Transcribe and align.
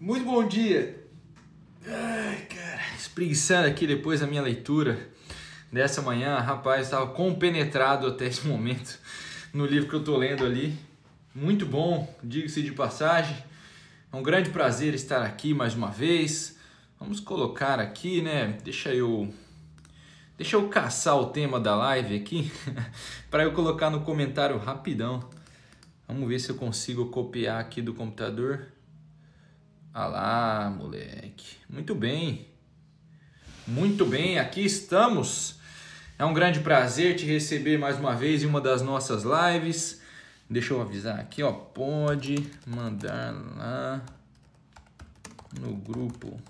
Muito 0.00 0.24
bom 0.24 0.46
dia. 0.46 0.96
Ai, 1.84 2.46
cara, 2.46 2.80
espreguiçando 2.96 3.66
aqui 3.66 3.84
depois 3.84 4.20
da 4.20 4.28
minha 4.28 4.40
leitura 4.40 5.08
dessa 5.72 6.00
manhã, 6.00 6.38
rapaz, 6.38 6.82
estava 6.82 7.08
compenetrado 7.08 8.06
até 8.06 8.26
esse 8.26 8.46
momento 8.46 8.96
no 9.52 9.66
livro 9.66 9.88
que 9.88 9.96
eu 9.96 10.04
tô 10.04 10.16
lendo 10.16 10.44
ali. 10.44 10.78
Muito 11.34 11.66
bom, 11.66 12.16
diga-se 12.22 12.62
de 12.62 12.70
passagem. 12.70 13.36
É 14.12 14.16
um 14.16 14.22
grande 14.22 14.50
prazer 14.50 14.94
estar 14.94 15.24
aqui 15.24 15.52
mais 15.52 15.74
uma 15.74 15.90
vez. 15.90 16.56
Vamos 17.00 17.18
colocar 17.18 17.80
aqui, 17.80 18.22
né? 18.22 18.56
Deixa 18.62 18.94
eu 18.94 19.28
Deixa 20.36 20.54
eu 20.54 20.68
caçar 20.68 21.18
o 21.18 21.26
tema 21.26 21.58
da 21.58 21.74
live 21.74 22.14
aqui 22.14 22.52
para 23.28 23.42
eu 23.42 23.52
colocar 23.52 23.90
no 23.90 24.02
comentário 24.02 24.58
rapidão. 24.58 25.28
Vamos 26.06 26.28
ver 26.28 26.38
se 26.38 26.50
eu 26.50 26.54
consigo 26.54 27.06
copiar 27.06 27.60
aqui 27.60 27.82
do 27.82 27.92
computador. 27.92 28.77
Ah 30.00 30.06
lá, 30.06 30.70
moleque. 30.70 31.56
Muito 31.68 31.92
bem. 31.92 32.46
Muito 33.66 34.06
bem, 34.06 34.38
aqui 34.38 34.64
estamos. 34.64 35.56
É 36.16 36.24
um 36.24 36.32
grande 36.32 36.60
prazer 36.60 37.16
te 37.16 37.26
receber 37.26 37.78
mais 37.78 37.98
uma 37.98 38.14
vez 38.14 38.44
em 38.44 38.46
uma 38.46 38.60
das 38.60 38.80
nossas 38.80 39.24
lives. 39.24 40.00
Deixa 40.48 40.72
eu 40.72 40.80
avisar 40.80 41.18
aqui, 41.18 41.42
ó. 41.42 41.50
Pode 41.50 42.48
mandar 42.64 43.34
lá 43.56 44.00
no 45.60 45.74
grupo 45.74 46.40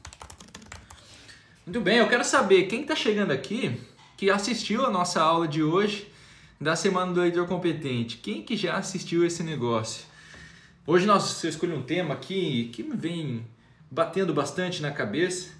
muito 1.65 1.80
bem, 1.80 1.96
eu 1.99 2.09
quero 2.09 2.24
saber 2.24 2.65
quem 2.65 2.83
está 2.83 2.95
chegando 2.95 3.30
aqui 3.30 3.80
que 4.19 4.29
assistiu 4.29 4.85
a 4.85 4.91
nossa 4.91 5.23
aula 5.23 5.49
de 5.49 5.62
hoje 5.62 6.07
da 6.60 6.77
Semana 6.77 7.15
do 7.15 7.21
Leitor 7.21 7.46
Competente. 7.46 8.19
Quem 8.19 8.43
que 8.43 8.59
já 8.59 8.77
assistiu 8.77 9.24
esse 9.24 9.43
negócio? 9.43 10.05
Hoje 10.91 11.05
nós 11.05 11.45
eu 11.45 11.51
escolhi 11.51 11.74
um 11.74 11.83
tema 11.83 12.15
aqui 12.15 12.70
que 12.73 12.83
me 12.83 12.96
vem 12.96 13.45
batendo 13.91 14.33
bastante 14.33 14.80
na 14.80 14.91
cabeça, 14.91 15.51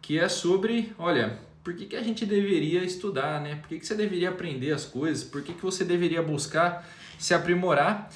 que 0.00 0.16
é 0.16 0.28
sobre, 0.28 0.94
olha, 0.96 1.36
por 1.64 1.74
que, 1.74 1.84
que 1.84 1.96
a 1.96 2.00
gente 2.00 2.24
deveria 2.24 2.84
estudar, 2.84 3.40
né? 3.40 3.56
Por 3.56 3.66
que, 3.70 3.80
que 3.80 3.84
você 3.84 3.96
deveria 3.96 4.28
aprender 4.28 4.70
as 4.70 4.84
coisas? 4.84 5.24
Por 5.24 5.42
que, 5.42 5.52
que 5.52 5.62
você 5.62 5.84
deveria 5.84 6.22
buscar 6.22 6.88
se 7.18 7.34
aprimorar? 7.34 8.08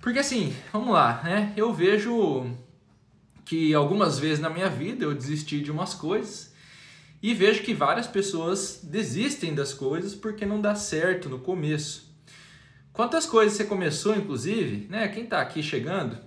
Porque 0.00 0.20
assim, 0.20 0.54
vamos 0.72 0.94
lá, 0.94 1.20
né? 1.24 1.52
Eu 1.56 1.74
vejo 1.74 2.56
que 3.44 3.74
algumas 3.74 4.20
vezes 4.20 4.38
na 4.38 4.50
minha 4.50 4.68
vida 4.68 5.04
eu 5.04 5.12
desisti 5.12 5.60
de 5.60 5.72
umas 5.72 5.94
coisas 5.94 6.54
e 7.20 7.34
vejo 7.34 7.64
que 7.64 7.74
várias 7.74 8.06
pessoas 8.06 8.82
desistem 8.84 9.52
das 9.52 9.74
coisas 9.74 10.14
porque 10.14 10.46
não 10.46 10.60
dá 10.60 10.76
certo 10.76 11.28
no 11.28 11.40
começo. 11.40 12.09
Quantas 13.00 13.24
coisas 13.24 13.56
você 13.56 13.64
começou, 13.64 14.14
inclusive, 14.14 14.86
né? 14.90 15.08
Quem 15.08 15.24
está 15.24 15.40
aqui 15.40 15.62
chegando, 15.62 16.18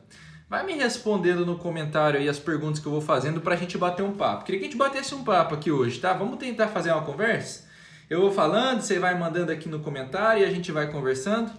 vai 0.50 0.66
me 0.66 0.74
respondendo 0.74 1.46
no 1.46 1.56
comentário 1.56 2.20
aí 2.20 2.28
as 2.28 2.40
perguntas 2.40 2.80
que 2.80 2.88
eu 2.88 2.92
vou 2.92 3.00
fazendo 3.00 3.42
para 3.42 3.54
a 3.54 3.58
gente 3.58 3.78
bater 3.78 4.02
um 4.02 4.14
papo. 4.14 4.44
Queria 4.44 4.60
que 4.60 4.66
a 4.66 4.70
gente 4.70 4.78
batesse 4.80 5.14
um 5.14 5.24
papo 5.24 5.54
aqui 5.54 5.72
hoje, 5.72 6.00
tá? 6.00 6.14
Vamos 6.14 6.40
tentar 6.40 6.70
fazer 6.70 6.92
uma 6.92 7.04
conversa? 7.04 7.70
Eu 8.10 8.22
vou 8.22 8.32
falando, 8.32 8.82
você 8.82 8.98
vai 8.98 9.16
mandando 9.16 9.52
aqui 9.52 9.70
no 9.70 9.82
comentário 9.82 10.42
e 10.42 10.46
a 10.48 10.50
gente 10.50 10.72
vai 10.72 10.92
conversando. 10.92 11.52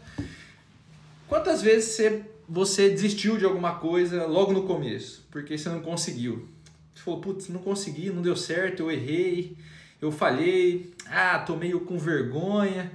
Quantas 1.29 1.63
vezes 1.63 1.91
você 1.91 2.25
você 2.49 2.91
desistiu 2.91 3.39
de 3.39 3.45
alguma 3.45 3.77
coisa 3.77 4.27
logo 4.27 4.53
no 4.53 4.65
começo, 4.65 5.25
porque 5.31 5.57
você 5.57 5.69
não 5.69 5.81
conseguiu. 5.81 6.49
Você 6.93 7.05
falou, 7.05 7.21
putz, 7.21 7.49
não 7.51 7.61
consegui, 7.61 8.11
não 8.11 8.21
deu 8.21 8.35
certo, 8.35 8.81
eu 8.81 8.91
errei, 8.91 9.57
eu 10.03 10.11
falhei, 10.11 10.93
ah, 11.09 11.39
tô 11.39 11.55
meio 11.55 11.83
com 11.83 11.97
vergonha, 11.97 12.91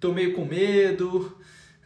tô 0.00 0.14
meio 0.14 0.32
com 0.32 0.46
medo, 0.46 1.36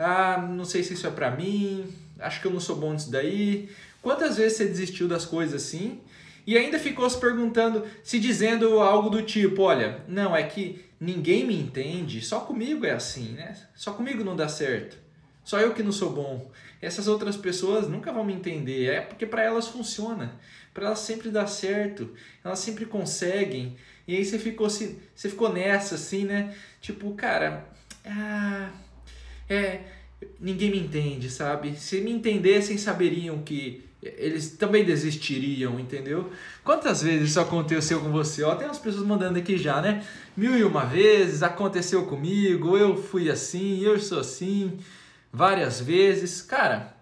ah, 0.03 0.39
não 0.39 0.65
sei 0.65 0.83
se 0.83 0.95
isso 0.95 1.07
é 1.07 1.11
pra 1.11 1.31
mim, 1.31 1.87
acho 2.19 2.41
que 2.41 2.47
eu 2.47 2.53
não 2.53 2.61
sou 2.61 2.77
bom 2.77 2.93
nisso 2.93 3.11
daí. 3.11 3.69
Quantas 4.01 4.37
vezes 4.37 4.59
você 4.59 4.67
desistiu 4.67 5.07
das 5.09 5.25
coisas 5.25 5.63
assim 5.63 6.01
e 6.47 6.59
ainda 6.59 6.79
ficou 6.79 7.09
se 7.09 7.19
perguntando, 7.19 7.85
se 8.03 8.19
dizendo 8.19 8.81
algo 8.81 9.09
do 9.09 9.23
tipo, 9.23 9.63
olha, 9.63 10.03
não, 10.09 10.35
é 10.35 10.43
que 10.43 10.85
ninguém 11.01 11.47
me 11.47 11.57
entende, 11.57 12.21
só 12.21 12.41
comigo 12.41 12.85
é 12.85 12.91
assim, 12.91 13.33
né? 13.33 13.57
Só 13.75 13.93
comigo 13.93 14.25
não 14.25 14.35
dá 14.35 14.49
certo. 14.49 14.99
Só 15.45 15.61
eu 15.61 15.75
que 15.75 15.83
não 15.83 15.93
sou 15.93 16.13
bom 16.13 16.51
essas 16.83 17.07
outras 17.07 17.37
pessoas 17.37 17.89
nunca 17.89 18.13
vão 18.13 18.25
me 18.25 18.35
entender. 18.35 18.87
É 18.87 19.01
porque 19.01 19.25
para 19.25 19.45
elas 19.45 19.69
funciona. 19.69 20.33
Para 20.75 20.87
elas 20.87 20.99
sempre 20.99 21.31
dá 21.31 21.47
certo. 21.47 22.11
Elas 22.45 22.59
sempre 22.59 22.85
conseguem. 22.85 23.77
E 24.07 24.17
aí 24.17 24.25
você 24.25 24.37
ficou, 24.37 24.69
você 24.69 24.99
ficou 25.15 25.53
nessa 25.53 25.95
assim, 25.95 26.25
né? 26.25 26.53
Tipo, 26.81 27.15
cara, 27.15 27.65
ah, 28.05 28.69
é, 29.49 29.81
ninguém 30.41 30.71
me 30.71 30.79
entende, 30.79 31.31
sabe? 31.31 31.77
Se 31.77 32.01
me 32.01 32.11
entendessem, 32.11 32.79
saberiam 32.79 33.43
que 33.43 33.85
eles 34.03 34.51
também 34.51 34.85
desistiriam, 34.85 35.79
entendeu? 35.79 36.33
Quantas 36.65 37.03
vezes 37.03 37.31
isso 37.31 37.41
aconteceu 37.41 38.01
com 38.01 38.11
você? 38.11 38.43
Ó, 38.43 38.55
tem 38.57 38.67
umas 38.67 38.79
pessoas 38.79 39.07
mandando 39.07 39.39
aqui 39.39 39.57
já, 39.57 39.81
né? 39.81 40.05
Mil 40.37 40.59
e 40.59 40.65
uma 40.65 40.85
vezes 40.85 41.43
aconteceu 41.43 42.05
comigo, 42.07 42.77
eu 42.77 42.97
fui 42.97 43.31
assim, 43.31 43.81
eu 43.81 43.99
sou 44.01 44.19
assim 44.19 44.77
várias 45.33 45.81
vezes. 45.81 46.43
Cara, 46.43 46.97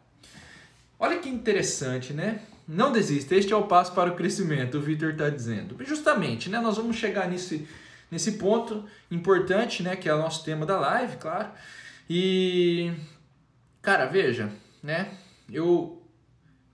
olha 0.99 1.19
que 1.19 1.29
interessante, 1.29 2.13
né? 2.13 2.41
Não 2.69 2.93
desista, 2.93 3.35
este 3.35 3.53
é 3.53 3.57
o 3.57 3.65
passo 3.65 3.93
para 3.93 4.11
o 4.11 4.15
crescimento, 4.15 4.77
o 4.77 4.81
Victor 4.81 5.13
está 5.13 5.31
dizendo. 5.31 5.77
Justamente, 5.85 6.51
né? 6.51 6.61
Nós 6.61 6.77
vamos 6.77 6.97
chegar 6.97 7.29
nesse, 7.29 7.67
nesse 8.11 8.33
ponto 8.33 8.85
importante, 9.11 9.83
né? 9.83 9.97
Que 9.97 10.09
é 10.09 10.15
o 10.15 10.19
nosso 10.19 10.45
tema 10.45 10.67
da 10.67 10.79
live, 10.79 11.17
claro. 11.17 11.49
E, 12.13 12.91
cara, 13.81 14.05
veja, 14.07 14.51
né? 14.83 15.13
Eu 15.49 16.03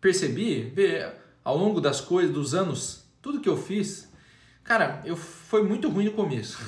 percebi, 0.00 0.62
vê, 0.74 1.12
ao 1.44 1.58
longo 1.58 1.78
das 1.78 2.00
coisas, 2.00 2.32
dos 2.32 2.54
anos, 2.54 3.04
tudo 3.20 3.42
que 3.42 3.48
eu 3.48 3.56
fiz, 3.58 4.10
cara, 4.64 5.02
eu 5.04 5.14
foi 5.14 5.62
muito 5.62 5.90
ruim 5.90 6.06
no 6.06 6.12
começo. 6.12 6.58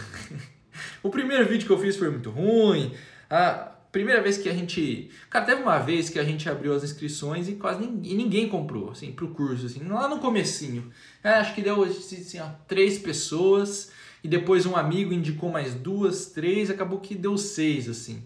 o 1.03 1.09
primeiro 1.09 1.49
vídeo 1.49 1.67
que 1.67 1.73
eu 1.73 1.79
fiz 1.79 1.97
foi 1.97 2.11
muito 2.11 2.29
ruim. 2.29 2.95
A, 3.31 3.73
primeira 3.91 4.21
vez 4.21 4.37
que 4.37 4.51
a 4.51 4.55
gente. 4.55 5.11
Cara, 5.31 5.47
teve 5.47 5.63
uma 5.63 5.79
vez 5.79 6.11
que 6.11 6.19
a 6.19 6.25
gente 6.25 6.47
abriu 6.47 6.75
as 6.75 6.85
inscrições 6.85 7.49
e 7.49 7.55
quase 7.55 7.81
ninguém, 7.81 8.17
ninguém 8.17 8.49
comprou, 8.51 8.91
assim, 8.91 9.13
pro 9.13 9.29
curso, 9.29 9.65
assim, 9.65 9.83
lá 9.89 10.07
no 10.07 10.19
comecinho. 10.19 10.93
É, 11.25 11.31
acho 11.31 11.55
que 11.55 11.63
deu 11.63 11.85
assim, 11.85 12.39
ó, 12.39 12.51
três 12.67 12.99
pessoas 12.99 13.91
e 14.23 14.29
depois 14.29 14.67
um 14.67 14.77
amigo 14.77 15.15
indicou 15.15 15.51
mais 15.51 15.75
duas, 15.75 16.27
três, 16.27 16.69
acabou 16.69 17.01
que 17.01 17.15
deu 17.15 17.39
seis, 17.39 17.89
assim. 17.89 18.23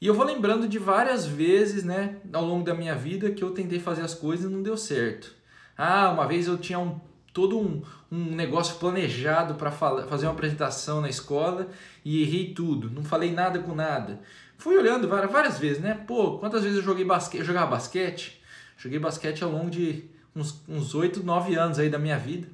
E 0.00 0.06
eu 0.06 0.14
vou 0.14 0.24
lembrando 0.24 0.68
de 0.68 0.78
várias 0.78 1.26
vezes, 1.26 1.84
né, 1.84 2.16
ao 2.32 2.44
longo 2.44 2.64
da 2.64 2.74
minha 2.74 2.94
vida 2.94 3.30
que 3.30 3.42
eu 3.42 3.52
tentei 3.52 3.78
fazer 3.78 4.02
as 4.02 4.14
coisas 4.14 4.50
e 4.50 4.54
não 4.54 4.62
deu 4.62 4.76
certo. 4.76 5.34
Ah, 5.76 6.10
uma 6.10 6.26
vez 6.26 6.46
eu 6.46 6.58
tinha 6.58 6.78
um, 6.78 7.00
todo 7.32 7.58
um, 7.58 7.82
um 8.10 8.34
negócio 8.34 8.76
planejado 8.76 9.54
para 9.54 9.70
fazer 9.70 10.26
uma 10.26 10.32
apresentação 10.32 11.00
na 11.00 11.08
escola 11.08 11.68
e 12.04 12.22
errei 12.22 12.52
tudo, 12.52 12.90
não 12.90 13.02
falei 13.02 13.32
nada 13.32 13.58
com 13.58 13.74
nada. 13.74 14.20
Fui 14.56 14.76
olhando 14.76 15.08
várias, 15.08 15.32
várias 15.32 15.58
vezes, 15.58 15.82
né? 15.82 15.94
Pô, 16.06 16.38
quantas 16.38 16.62
vezes 16.62 16.78
eu 16.78 16.84
joguei 16.84 17.04
basquete, 17.04 17.40
eu 17.40 17.46
jogava 17.46 17.72
basquete? 17.72 18.40
Joguei 18.76 18.98
basquete 18.98 19.42
ao 19.42 19.50
longo 19.50 19.70
de 19.70 20.04
uns, 20.34 20.62
uns 20.68 20.94
8, 20.94 21.24
9 21.24 21.54
anos 21.54 21.78
aí 21.78 21.88
da 21.88 21.98
minha 21.98 22.18
vida. 22.18 22.48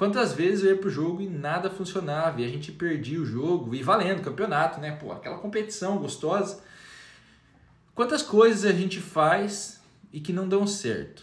Quantas 0.00 0.32
vezes 0.32 0.64
eu 0.64 0.70
ia 0.70 0.78
pro 0.78 0.88
jogo 0.88 1.20
e 1.20 1.28
nada 1.28 1.68
funcionava, 1.68 2.40
e 2.40 2.44
a 2.46 2.48
gente 2.48 2.72
perdia 2.72 3.20
o 3.20 3.26
jogo, 3.26 3.74
e 3.74 3.82
valendo, 3.82 4.22
campeonato, 4.22 4.80
né? 4.80 4.92
Pô, 4.92 5.12
aquela 5.12 5.36
competição 5.36 5.98
gostosa. 5.98 6.62
Quantas 7.94 8.22
coisas 8.22 8.64
a 8.64 8.72
gente 8.72 8.98
faz 8.98 9.78
e 10.10 10.18
que 10.18 10.32
não 10.32 10.48
dão 10.48 10.66
certo. 10.66 11.22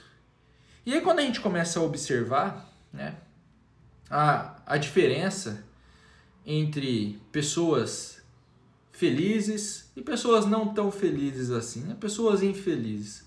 E 0.86 0.94
aí 0.94 1.02
quando 1.02 1.18
a 1.18 1.22
gente 1.24 1.42
começa 1.42 1.80
a 1.80 1.82
observar, 1.82 2.72
né? 2.94 3.16
A, 4.12 4.58
a 4.64 4.78
diferença 4.78 5.66
entre 6.46 7.20
pessoas 7.32 8.22
felizes 8.92 9.90
e 9.96 10.04
pessoas 10.04 10.46
não 10.46 10.72
tão 10.72 10.92
felizes 10.92 11.50
assim, 11.50 11.82
né? 11.82 11.98
pessoas 12.00 12.44
infelizes. 12.44 13.27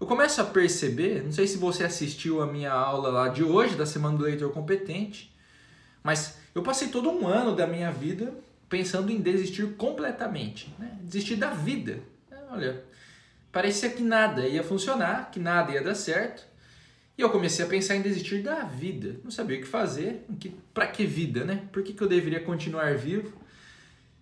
Eu 0.00 0.06
começo 0.06 0.40
a 0.40 0.44
perceber, 0.44 1.22
não 1.22 1.30
sei 1.30 1.46
se 1.46 1.58
você 1.58 1.84
assistiu 1.84 2.40
a 2.40 2.46
minha 2.46 2.72
aula 2.72 3.10
lá 3.10 3.28
de 3.28 3.44
hoje, 3.44 3.76
da 3.76 3.84
Semana 3.84 4.16
do 4.16 4.24
Leitor 4.24 4.50
Competente, 4.50 5.30
mas 6.02 6.38
eu 6.54 6.62
passei 6.62 6.88
todo 6.88 7.10
um 7.10 7.28
ano 7.28 7.54
da 7.54 7.66
minha 7.66 7.90
vida 7.92 8.32
pensando 8.66 9.12
em 9.12 9.20
desistir 9.20 9.74
completamente, 9.74 10.74
né? 10.78 10.96
desistir 11.02 11.36
da 11.36 11.50
vida. 11.50 12.00
Olha, 12.50 12.82
parecia 13.52 13.90
que 13.90 14.02
nada 14.02 14.48
ia 14.48 14.64
funcionar, 14.64 15.30
que 15.30 15.38
nada 15.38 15.72
ia 15.72 15.82
dar 15.82 15.94
certo, 15.94 16.44
e 17.18 17.20
eu 17.20 17.28
comecei 17.28 17.62
a 17.62 17.68
pensar 17.68 17.94
em 17.94 18.00
desistir 18.00 18.42
da 18.42 18.64
vida. 18.64 19.20
Não 19.22 19.30
sabia 19.30 19.58
o 19.58 19.60
que 19.60 19.66
fazer, 19.66 20.24
para 20.72 20.86
que 20.86 21.04
vida, 21.04 21.44
né? 21.44 21.68
Por 21.70 21.82
que, 21.82 21.92
que 21.92 22.02
eu 22.02 22.08
deveria 22.08 22.40
continuar 22.40 22.96
vivo? 22.96 23.38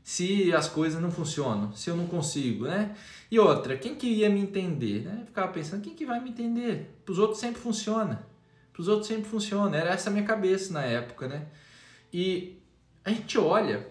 Se 0.09 0.55
as 0.55 0.71
coisas 0.71 1.03
não 1.03 1.11
funcionam, 1.11 1.71
se 1.75 1.91
eu 1.91 1.95
não 1.95 2.07
consigo, 2.07 2.65
né? 2.65 2.97
E 3.31 3.39
outra, 3.39 3.77
quem 3.77 3.95
que 3.95 4.07
ia 4.07 4.31
me 4.31 4.41
entender? 4.41 5.03
Né? 5.05 5.19
Eu 5.21 5.27
ficava 5.27 5.53
pensando, 5.53 5.83
quem 5.83 5.95
que 5.95 6.07
vai 6.07 6.19
me 6.19 6.31
entender? 6.31 6.99
Para 7.05 7.13
os 7.13 7.19
outros 7.19 7.39
sempre 7.39 7.61
funciona. 7.61 8.27
Para 8.73 8.81
os 8.81 8.89
outros 8.89 9.07
sempre 9.07 9.29
funciona. 9.29 9.77
Era 9.77 9.91
essa 9.91 10.09
a 10.09 10.13
minha 10.13 10.25
cabeça 10.25 10.73
na 10.73 10.83
época, 10.83 11.29
né? 11.29 11.49
E 12.11 12.59
a 13.05 13.11
gente 13.11 13.37
olha, 13.39 13.87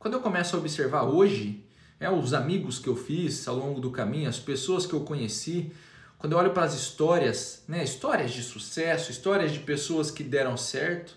quando 0.00 0.14
eu 0.14 0.20
começo 0.20 0.56
a 0.56 0.58
observar 0.58 1.04
hoje, 1.04 1.64
é, 2.00 2.10
os 2.10 2.34
amigos 2.34 2.80
que 2.80 2.88
eu 2.88 2.96
fiz 2.96 3.46
ao 3.46 3.54
longo 3.54 3.80
do 3.80 3.92
caminho, 3.92 4.28
as 4.28 4.40
pessoas 4.40 4.84
que 4.84 4.94
eu 4.94 5.02
conheci, 5.02 5.72
quando 6.18 6.32
eu 6.32 6.40
olho 6.40 6.50
para 6.50 6.64
as 6.64 6.74
histórias, 6.74 7.62
né, 7.68 7.84
histórias 7.84 8.32
de 8.32 8.42
sucesso, 8.42 9.12
histórias 9.12 9.52
de 9.52 9.60
pessoas 9.60 10.10
que 10.10 10.24
deram 10.24 10.56
certo, 10.56 11.16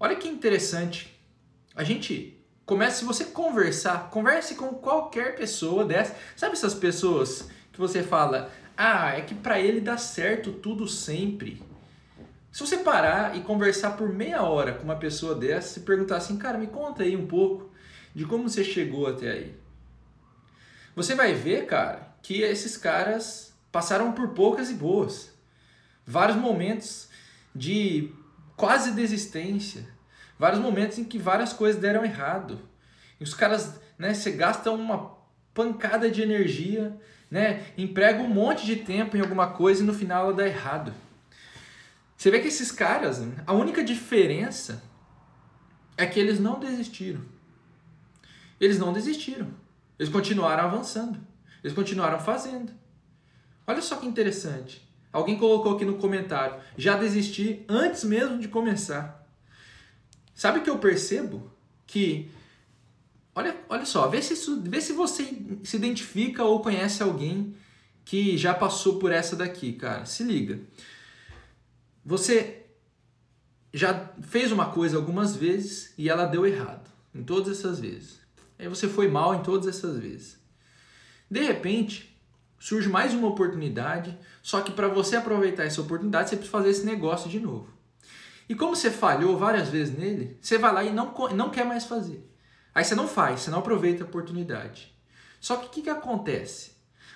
olha 0.00 0.16
que 0.16 0.26
interessante. 0.26 1.16
A 1.76 1.84
gente 1.84 2.39
começa, 2.70 3.00
se 3.00 3.04
você 3.04 3.24
conversar, 3.24 4.10
converse 4.10 4.54
com 4.54 4.68
qualquer 4.68 5.34
pessoa 5.34 5.84
dessa. 5.84 6.14
Sabe 6.36 6.52
essas 6.52 6.72
pessoas 6.72 7.50
que 7.72 7.80
você 7.80 8.00
fala, 8.00 8.52
ah, 8.76 9.10
é 9.10 9.22
que 9.22 9.34
para 9.34 9.58
ele 9.58 9.80
dá 9.80 9.98
certo 9.98 10.52
tudo 10.52 10.86
sempre. 10.86 11.60
Se 12.52 12.60
você 12.60 12.76
parar 12.76 13.36
e 13.36 13.40
conversar 13.40 13.96
por 13.96 14.08
meia 14.08 14.44
hora 14.44 14.72
com 14.72 14.84
uma 14.84 14.94
pessoa 14.94 15.34
dessa 15.34 15.80
e 15.80 15.82
perguntar 15.82 16.18
assim, 16.18 16.36
cara, 16.36 16.58
me 16.58 16.68
conta 16.68 17.02
aí 17.02 17.16
um 17.16 17.26
pouco 17.26 17.72
de 18.14 18.24
como 18.24 18.48
você 18.48 18.62
chegou 18.62 19.08
até 19.08 19.32
aí. 19.32 19.56
Você 20.94 21.16
vai 21.16 21.34
ver, 21.34 21.66
cara, 21.66 22.14
que 22.22 22.42
esses 22.42 22.76
caras 22.76 23.52
passaram 23.72 24.12
por 24.12 24.28
poucas 24.28 24.70
e 24.70 24.74
boas. 24.74 25.32
Vários 26.06 26.36
momentos 26.36 27.08
de 27.52 28.12
quase 28.56 28.92
desistência. 28.92 29.88
Vários 30.40 30.58
momentos 30.58 30.98
em 30.98 31.04
que 31.04 31.18
várias 31.18 31.52
coisas 31.52 31.78
deram 31.78 32.02
errado. 32.02 32.58
E 33.20 33.22
os 33.22 33.34
caras, 33.34 33.78
né, 33.98 34.14
você 34.14 34.30
gasta 34.30 34.70
uma 34.70 35.18
pancada 35.52 36.10
de 36.10 36.22
energia, 36.22 36.98
né, 37.30 37.66
emprega 37.76 38.22
um 38.22 38.28
monte 38.28 38.64
de 38.64 38.76
tempo 38.76 39.18
em 39.18 39.20
alguma 39.20 39.48
coisa 39.48 39.82
e 39.82 39.86
no 39.86 39.92
final 39.92 40.24
ela 40.24 40.32
dá 40.32 40.46
errado. 40.46 40.94
Você 42.16 42.30
vê 42.30 42.40
que 42.40 42.48
esses 42.48 42.72
caras, 42.72 43.22
a 43.46 43.52
única 43.52 43.84
diferença 43.84 44.82
é 45.94 46.06
que 46.06 46.18
eles 46.18 46.40
não 46.40 46.58
desistiram. 46.58 47.20
Eles 48.58 48.78
não 48.78 48.94
desistiram. 48.94 49.48
Eles 49.98 50.10
continuaram 50.10 50.64
avançando. 50.64 51.20
Eles 51.62 51.76
continuaram 51.76 52.18
fazendo. 52.18 52.72
Olha 53.66 53.82
só 53.82 53.96
que 53.96 54.06
interessante. 54.06 54.90
Alguém 55.12 55.36
colocou 55.36 55.76
aqui 55.76 55.84
no 55.84 55.98
comentário: 55.98 56.62
já 56.78 56.96
desisti 56.96 57.62
antes 57.68 58.04
mesmo 58.04 58.38
de 58.38 58.48
começar. 58.48 59.19
Sabe 60.40 60.60
o 60.60 60.62
que 60.62 60.70
eu 60.70 60.78
percebo? 60.78 61.52
Que. 61.86 62.30
Olha, 63.34 63.54
olha 63.68 63.84
só, 63.84 64.08
vê 64.08 64.22
se, 64.22 64.34
vê 64.62 64.80
se 64.80 64.94
você 64.94 65.36
se 65.62 65.76
identifica 65.76 66.42
ou 66.42 66.62
conhece 66.62 67.02
alguém 67.02 67.54
que 68.06 68.38
já 68.38 68.54
passou 68.54 68.98
por 68.98 69.12
essa 69.12 69.36
daqui, 69.36 69.74
cara. 69.74 70.06
Se 70.06 70.24
liga. 70.24 70.58
Você 72.02 72.64
já 73.74 74.10
fez 74.22 74.50
uma 74.50 74.70
coisa 74.70 74.96
algumas 74.96 75.36
vezes 75.36 75.92
e 75.98 76.08
ela 76.08 76.24
deu 76.24 76.46
errado 76.46 76.90
em 77.14 77.22
todas 77.22 77.58
essas 77.58 77.78
vezes. 77.78 78.18
Aí 78.58 78.66
você 78.66 78.88
foi 78.88 79.08
mal 79.08 79.34
em 79.34 79.42
todas 79.42 79.66
essas 79.66 79.98
vezes. 79.98 80.38
De 81.30 81.42
repente, 81.42 82.18
surge 82.58 82.88
mais 82.88 83.12
uma 83.12 83.28
oportunidade, 83.28 84.18
só 84.42 84.62
que 84.62 84.72
para 84.72 84.88
você 84.88 85.16
aproveitar 85.16 85.64
essa 85.64 85.82
oportunidade, 85.82 86.30
você 86.30 86.36
precisa 86.36 86.56
fazer 86.56 86.70
esse 86.70 86.86
negócio 86.86 87.28
de 87.28 87.38
novo. 87.38 87.79
E 88.50 88.54
como 88.54 88.76
você 88.76 88.90
falhou 88.90 89.38
várias 89.38 89.70
vezes 89.70 89.96
nele, 89.96 90.36
você 90.42 90.58
vai 90.58 90.74
lá 90.74 90.84
e 90.84 90.92
não, 90.92 91.14
não 91.34 91.48
quer 91.48 91.64
mais 91.64 91.86
fazer. 91.86 92.28
Aí 92.74 92.84
você 92.84 92.94
não 92.94 93.08
faz, 93.08 93.40
você 93.40 93.50
não 93.50 93.60
aproveita 93.60 94.04
a 94.04 94.06
oportunidade. 94.06 94.94
Só 95.40 95.56
que 95.56 95.66
o 95.66 95.70
que, 95.70 95.82
que 95.82 95.90
acontece? 95.90 96.72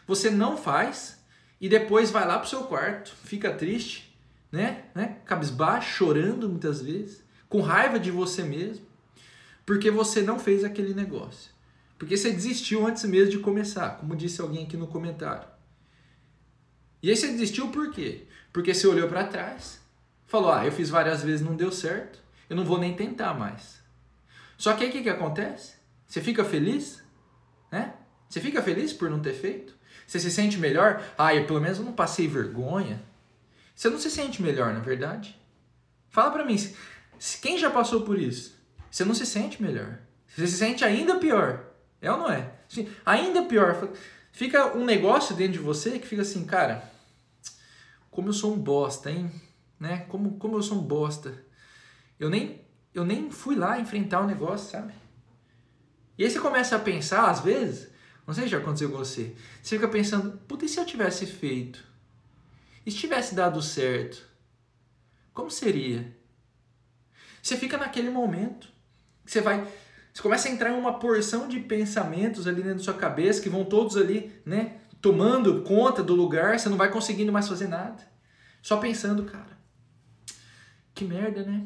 Você 0.06 0.30
não 0.30 0.56
faz 0.56 1.22
e 1.60 1.68
depois 1.68 2.10
vai 2.10 2.26
lá 2.26 2.38
para 2.38 2.46
o 2.46 2.48
seu 2.48 2.62
quarto, 2.62 3.12
fica 3.24 3.52
triste 3.52 4.14
né? 4.54 4.84
né? 4.94 5.16
Cabisbaixo, 5.24 5.96
chorando 5.96 6.48
muitas 6.48 6.80
vezes, 6.80 7.22
com 7.48 7.60
raiva 7.60 7.98
de 7.98 8.10
você 8.10 8.44
mesmo, 8.44 8.86
porque 9.66 9.90
você 9.90 10.22
não 10.22 10.38
fez 10.38 10.62
aquele 10.62 10.94
negócio. 10.94 11.50
Porque 11.98 12.16
você 12.16 12.30
desistiu 12.30 12.86
antes 12.86 13.04
mesmo 13.04 13.32
de 13.32 13.38
começar, 13.40 13.98
como 13.98 14.14
disse 14.14 14.40
alguém 14.40 14.64
aqui 14.64 14.76
no 14.76 14.86
comentário. 14.86 15.48
E 17.02 17.10
aí 17.10 17.16
você 17.16 17.28
desistiu 17.28 17.68
por 17.68 17.90
quê? 17.90 18.26
Porque 18.52 18.72
você 18.72 18.86
olhou 18.86 19.08
para 19.08 19.26
trás, 19.26 19.80
falou: 20.34 20.52
"Ah, 20.52 20.66
eu 20.66 20.72
fiz 20.72 20.90
várias 20.90 21.22
vezes, 21.22 21.46
não 21.46 21.54
deu 21.54 21.70
certo, 21.70 22.18
eu 22.50 22.56
não 22.56 22.64
vou 22.64 22.78
nem 22.78 22.94
tentar 22.94 23.34
mais". 23.34 23.78
Só 24.58 24.72
que 24.74 24.82
aí 24.82 24.90
o 24.90 24.92
que, 24.92 25.02
que 25.02 25.08
acontece? 25.08 25.74
Você 26.08 26.20
fica 26.20 26.44
feliz? 26.44 27.02
Né? 27.70 27.94
Você 28.28 28.40
fica 28.40 28.60
feliz 28.60 28.92
por 28.92 29.08
não 29.08 29.20
ter 29.20 29.32
feito? 29.32 29.74
Você 30.06 30.18
se 30.18 30.30
sente 30.30 30.58
melhor? 30.58 31.02
Ah, 31.16 31.34
eu 31.34 31.46
pelo 31.46 31.60
menos 31.60 31.78
não 31.78 31.92
passei 31.92 32.26
vergonha. 32.26 33.00
Você 33.74 33.88
não 33.88 33.98
se 33.98 34.10
sente 34.10 34.42
melhor, 34.42 34.72
na 34.72 34.80
é 34.80 34.82
verdade? 34.82 35.40
Fala 36.10 36.30
para 36.30 36.44
mim, 36.44 36.56
quem 37.40 37.58
já 37.58 37.70
passou 37.70 38.02
por 38.02 38.18
isso? 38.18 38.56
Você 38.90 39.04
não 39.04 39.14
se 39.14 39.26
sente 39.26 39.62
melhor. 39.62 39.98
Você 40.28 40.46
se 40.46 40.56
sente 40.56 40.84
ainda 40.84 41.16
pior. 41.16 41.64
É 42.00 42.10
ou 42.10 42.18
não 42.18 42.30
é? 42.30 42.52
Ainda 43.06 43.42
pior. 43.44 43.88
Fica 44.32 44.76
um 44.76 44.84
negócio 44.84 45.34
dentro 45.34 45.54
de 45.54 45.58
você 45.58 45.98
que 45.98 46.06
fica 46.06 46.22
assim, 46.22 46.44
cara, 46.44 46.90
como 48.10 48.28
eu 48.28 48.32
sou 48.32 48.52
um 48.52 48.58
bosta, 48.58 49.10
hein? 49.10 49.30
Né? 49.78 50.06
Como, 50.08 50.38
como 50.38 50.56
eu 50.56 50.62
sou 50.62 50.78
um 50.78 50.82
bosta. 50.82 51.44
Eu 52.18 52.30
nem, 52.30 52.64
eu 52.94 53.04
nem 53.04 53.30
fui 53.30 53.56
lá 53.56 53.78
enfrentar 53.78 54.20
o 54.20 54.26
negócio, 54.26 54.70
sabe? 54.70 54.92
E 56.16 56.24
aí 56.24 56.30
você 56.30 56.38
começa 56.38 56.76
a 56.76 56.78
pensar, 56.78 57.28
às 57.28 57.40
vezes, 57.40 57.90
não 58.26 58.32
sei 58.32 58.44
se 58.44 58.50
já 58.50 58.58
aconteceu 58.58 58.90
com 58.90 58.98
você, 58.98 59.34
você 59.62 59.76
fica 59.76 59.88
pensando, 59.88 60.38
puta, 60.46 60.64
e 60.64 60.68
se 60.68 60.78
eu 60.78 60.86
tivesse 60.86 61.26
feito? 61.26 61.84
E 62.86 62.90
se 62.90 62.98
tivesse 62.98 63.34
dado 63.34 63.60
certo, 63.60 64.22
como 65.32 65.50
seria? 65.50 66.16
Você 67.42 67.56
fica 67.56 67.76
naquele 67.76 68.10
momento, 68.10 68.68
você 69.26 69.40
vai, 69.40 69.66
você 70.12 70.22
começa 70.22 70.48
a 70.48 70.50
entrar 70.50 70.70
em 70.70 70.78
uma 70.78 70.98
porção 70.98 71.48
de 71.48 71.58
pensamentos 71.60 72.46
ali 72.46 72.62
dentro 72.62 72.78
da 72.78 72.84
sua 72.84 72.94
cabeça 72.94 73.42
que 73.42 73.48
vão 73.48 73.64
todos 73.64 73.96
ali, 73.96 74.32
né, 74.46 74.78
tomando 75.00 75.62
conta 75.62 76.02
do 76.02 76.14
lugar, 76.14 76.58
você 76.58 76.68
não 76.68 76.76
vai 76.76 76.90
conseguindo 76.90 77.32
mais 77.32 77.48
fazer 77.48 77.68
nada. 77.68 78.02
Só 78.62 78.78
pensando, 78.78 79.24
cara, 79.24 79.53
que 80.94 81.04
merda, 81.04 81.42
né? 81.42 81.64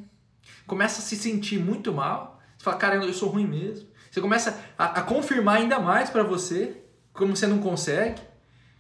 Começa 0.67 1.01
a 1.01 1.05
se 1.05 1.17
sentir 1.17 1.59
muito 1.59 1.93
mal. 1.93 2.41
Você 2.57 2.65
fala, 2.65 2.77
cara, 2.77 2.97
eu 2.97 3.13
sou 3.13 3.29
ruim 3.29 3.47
mesmo. 3.47 3.89
Você 4.11 4.21
começa 4.21 4.59
a, 4.77 5.01
a 5.01 5.03
confirmar 5.03 5.57
ainda 5.57 5.79
mais 5.79 6.11
para 6.11 6.23
você 6.23 6.83
como 7.13 7.37
você 7.37 7.47
não 7.47 7.59
consegue, 7.59 8.23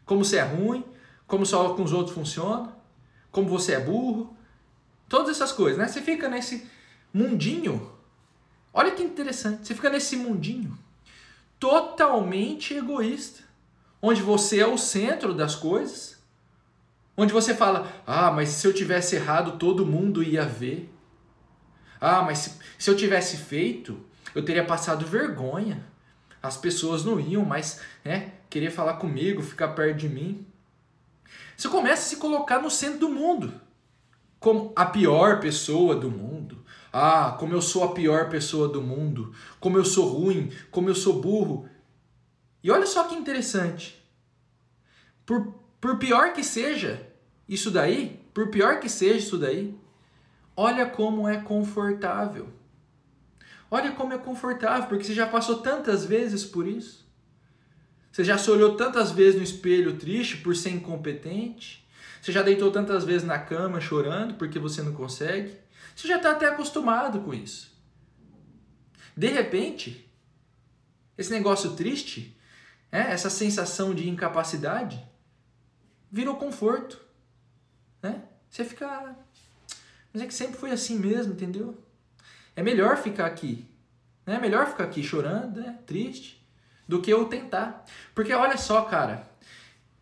como 0.05 0.25
você 0.25 0.37
é 0.37 0.43
ruim, 0.43 0.85
como 1.27 1.45
só 1.45 1.75
com 1.75 1.83
os 1.83 1.93
outros 1.93 2.15
funciona, 2.15 2.75
como 3.31 3.49
você 3.49 3.75
é 3.75 3.81
burro, 3.81 4.37
todas 5.09 5.31
essas 5.37 5.53
coisas, 5.53 5.79
né? 5.79 5.87
Você 5.87 6.01
fica 6.01 6.29
nesse 6.29 6.67
mundinho. 7.13 7.93
Olha 8.73 8.93
que 8.93 9.03
interessante, 9.03 9.67
você 9.67 9.75
fica 9.75 9.91
nesse 9.91 10.17
mundinho 10.17 10.79
totalmente 11.59 12.75
egoísta, 12.75 13.43
onde 14.01 14.23
você 14.23 14.61
é 14.61 14.67
o 14.67 14.79
centro 14.79 15.35
das 15.35 15.57
coisas, 15.57 16.18
onde 17.19 17.33
você 17.33 17.53
fala: 17.53 17.87
"Ah, 18.07 18.31
mas 18.31 18.49
se 18.51 18.67
eu 18.67 18.73
tivesse 18.73 19.17
errado, 19.17 19.59
todo 19.59 19.85
mundo 19.85 20.23
ia 20.23 20.45
ver. 20.47 20.91
Ah, 22.01 22.23
mas 22.23 22.39
se, 22.39 22.59
se 22.79 22.89
eu 22.89 22.97
tivesse 22.97 23.37
feito, 23.37 24.01
eu 24.35 24.45
teria 24.45 24.65
passado 24.65 25.05
vergonha. 25.05 25.85
As 26.41 26.57
pessoas 26.57 27.05
não 27.05 27.19
iam 27.19 27.45
mais, 27.45 27.81
né, 28.05 28.35
querer 28.49 28.71
falar 28.71 28.95
comigo, 28.95 29.43
ficar 29.43 29.69
perto 29.69 29.99
de 29.99 30.09
mim." 30.09 30.47
Você 31.57 31.69
começa 31.69 32.03
a 32.03 32.09
se 32.09 32.17
colocar 32.19 32.63
no 32.63 32.71
centro 32.71 33.01
do 33.01 33.09
mundo, 33.09 33.53
como 34.39 34.73
a 34.77 34.87
pior 34.87 35.41
pessoa 35.41 35.97
do 35.97 36.09
mundo. 36.09 36.65
Ah, 36.93 37.37
como 37.39 37.53
eu 37.53 37.61
sou 37.61 37.83
a 37.83 37.93
pior 37.93 38.31
pessoa 38.31 38.69
do 38.69 38.81
mundo, 38.81 39.35
como 39.59 39.77
eu 39.77 39.85
sou 39.85 40.07
ruim, 40.07 40.53
como 40.71 40.89
eu 40.89 40.95
sou 40.95 41.21
burro. 41.21 41.69
E 42.63 42.71
olha 42.71 42.87
só 42.87 43.05
que 43.05 43.15
interessante. 43.15 44.01
Por, 45.27 45.53
por 45.81 45.99
pior 45.99 46.33
que 46.33 46.43
seja 46.43 47.08
isso 47.49 47.71
daí, 47.71 48.21
por 48.35 48.49
pior 48.49 48.79
que 48.79 48.89
seja 48.89 49.19
isso 49.19 49.39
daí, 49.39 49.75
olha 50.57 50.87
como 50.87 51.27
é 51.27 51.41
confortável. 51.41 52.49
Olha 53.71 53.93
como 53.93 54.13
é 54.13 54.19
confortável, 54.19 54.89
porque 54.89 55.05
você 55.05 55.15
já 55.15 55.27
passou 55.27 55.59
tantas 55.59 56.05
vezes 56.05 56.45
por 56.45 56.67
isso. 56.67 57.07
Você 58.11 58.25
já 58.25 58.37
se 58.37 58.51
olhou 58.51 58.77
tantas 58.77 59.11
vezes 59.13 59.37
no 59.37 59.43
espelho 59.43 59.97
triste 59.97 60.39
por 60.39 60.57
ser 60.57 60.71
incompetente? 60.71 61.87
Você 62.21 62.33
já 62.33 62.43
deitou 62.43 62.71
tantas 62.71 63.05
vezes 63.05 63.27
na 63.27 63.39
cama 63.39 63.81
chorando 63.81 64.35
porque 64.35 64.59
você 64.59 64.83
não 64.83 64.93
consegue? 64.93 65.55
Você 65.95 66.09
já 66.09 66.17
está 66.17 66.33
até 66.33 66.47
acostumado 66.47 67.21
com 67.21 67.33
isso. 67.33 67.77
De 69.17 69.29
repente, 69.29 70.09
esse 71.17 71.31
negócio 71.31 71.73
triste, 71.73 72.37
é, 72.91 72.99
essa 72.99 73.29
sensação 73.29 73.95
de 73.95 74.09
incapacidade, 74.09 75.05
virou 76.11 76.37
conforto. 76.37 77.08
Né? 78.03 78.23
Você 78.49 78.65
fica. 78.65 79.17
Mas 80.13 80.23
é 80.23 80.27
que 80.27 80.35
sempre 80.35 80.59
foi 80.59 80.71
assim 80.71 80.99
mesmo, 80.99 81.33
entendeu? 81.33 81.77
É 82.57 82.63
melhor 82.63 82.97
ficar 82.97 83.27
aqui. 83.27 83.67
Né? 84.27 84.37
É 84.37 84.41
melhor 84.41 84.67
ficar 84.67 84.85
aqui 84.85 85.03
chorando, 85.03 85.61
né? 85.61 85.79
triste 85.87 86.45
do 86.87 87.01
que 87.03 87.11
eu 87.11 87.27
tentar. 87.27 87.85
Porque 88.15 88.33
olha 88.33 88.57
só, 88.57 88.83
cara, 88.83 89.29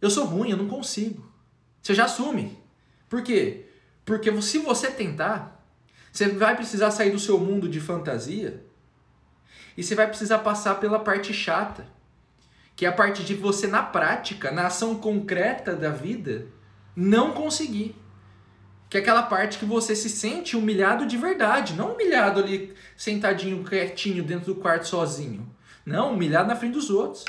eu 0.01 0.09
sou 0.09 0.25
ruim, 0.25 0.51
eu 0.51 0.57
não 0.57 0.69
consigo. 0.69 1.31
Você 1.83 1.95
já 1.95 2.05
assume. 2.05 2.59
Por 3.09 3.23
quê? 3.23 3.67
Porque 4.05 4.41
se 4.41 4.59
você 4.59 4.91
tentar, 4.91 5.65
você 6.13 6.29
vai 6.29 6.57
precisar 6.57 6.91
sair 6.91 7.11
do 7.11 7.19
seu 7.19 7.39
mundo 7.39 7.69
de 7.69 7.81
fantasia 7.81 8.65
e 9.77 9.83
você 9.83 9.95
vai 9.95 10.07
precisar 10.07 10.39
passar 10.39 10.77
pela 10.77 10.99
parte 10.99 11.35
chata, 11.35 11.87
que 12.75 12.87
é 12.87 12.89
a 12.89 12.93
parte 12.93 13.25
de 13.25 13.35
você 13.35 13.67
na 13.67 13.83
prática, 13.83 14.51
na 14.51 14.67
ação 14.67 14.95
concreta 14.95 15.75
da 15.75 15.91
vida, 15.91 16.47
não 16.97 17.33
conseguir. 17.33 17.95
Que 18.89 18.97
é 18.97 19.01
aquela 19.01 19.25
parte 19.25 19.59
que 19.59 19.65
você 19.65 19.95
se 19.95 20.09
sente 20.09 20.57
humilhado 20.57 21.07
de 21.07 21.17
verdade, 21.17 21.75
não 21.75 21.93
humilhado 21.93 22.41
ali 22.41 22.73
sentadinho, 22.97 23.65
quietinho 23.65 24.25
dentro 24.25 24.55
do 24.55 24.61
quarto 24.61 24.89
sozinho. 24.89 25.55
Não, 25.85 26.15
humilhado 26.15 26.49
na 26.49 26.57
frente 26.57 26.73
dos 26.73 26.89
outros. 26.89 27.25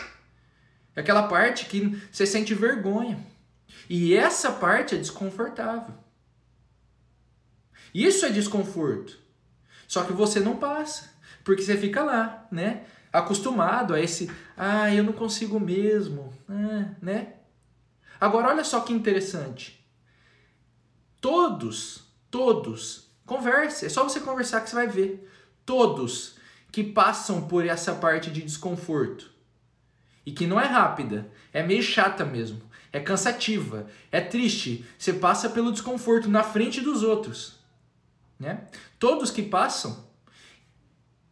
É 0.95 1.01
aquela 1.01 1.27
parte 1.27 1.65
que 1.65 1.99
você 2.11 2.25
sente 2.25 2.53
vergonha. 2.53 3.19
E 3.89 4.15
essa 4.15 4.51
parte 4.51 4.95
é 4.95 4.97
desconfortável. 4.97 5.93
Isso 7.93 8.25
é 8.25 8.29
desconforto. 8.29 9.17
Só 9.87 10.03
que 10.03 10.13
você 10.13 10.39
não 10.39 10.57
passa, 10.57 11.09
porque 11.43 11.61
você 11.61 11.77
fica 11.77 12.03
lá, 12.03 12.45
né? 12.51 12.83
Acostumado 13.11 13.93
a 13.93 14.01
esse, 14.01 14.29
ah, 14.55 14.93
eu 14.93 15.03
não 15.03 15.13
consigo 15.13 15.59
mesmo, 15.59 16.33
ah, 16.49 16.89
né? 17.01 17.33
Agora 18.19 18.49
olha 18.49 18.63
só 18.63 18.81
que 18.81 18.93
interessante. 18.93 19.85
Todos, 21.21 22.03
todos, 22.29 23.09
converse, 23.25 23.85
é 23.85 23.89
só 23.89 24.03
você 24.03 24.19
conversar 24.19 24.61
que 24.61 24.69
você 24.69 24.75
vai 24.75 24.87
ver. 24.87 25.29
Todos 25.65 26.37
que 26.71 26.83
passam 26.83 27.47
por 27.47 27.65
essa 27.65 27.95
parte 27.95 28.29
de 28.29 28.41
desconforto 28.41 29.31
e 30.25 30.31
que 30.31 30.45
não 30.45 30.59
é 30.59 30.65
rápida, 30.65 31.31
é 31.53 31.63
meio 31.63 31.81
chata 31.81 32.25
mesmo, 32.25 32.61
é 32.91 32.99
cansativa, 32.99 33.87
é 34.11 34.19
triste, 34.19 34.85
você 34.97 35.13
passa 35.13 35.49
pelo 35.49 35.71
desconforto 35.71 36.29
na 36.29 36.43
frente 36.43 36.81
dos 36.81 37.01
outros. 37.01 37.55
Né? 38.37 38.67
Todos 38.99 39.31
que 39.31 39.41
passam 39.41 40.05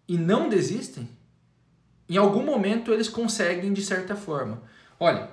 e 0.08 0.18
não 0.18 0.48
desistem, 0.48 1.10
em 2.08 2.18
algum 2.18 2.44
momento 2.44 2.94
eles 2.94 3.10
conseguem 3.10 3.74
de 3.74 3.82
certa 3.82 4.16
forma. 4.16 4.64
Olha, 5.00 5.30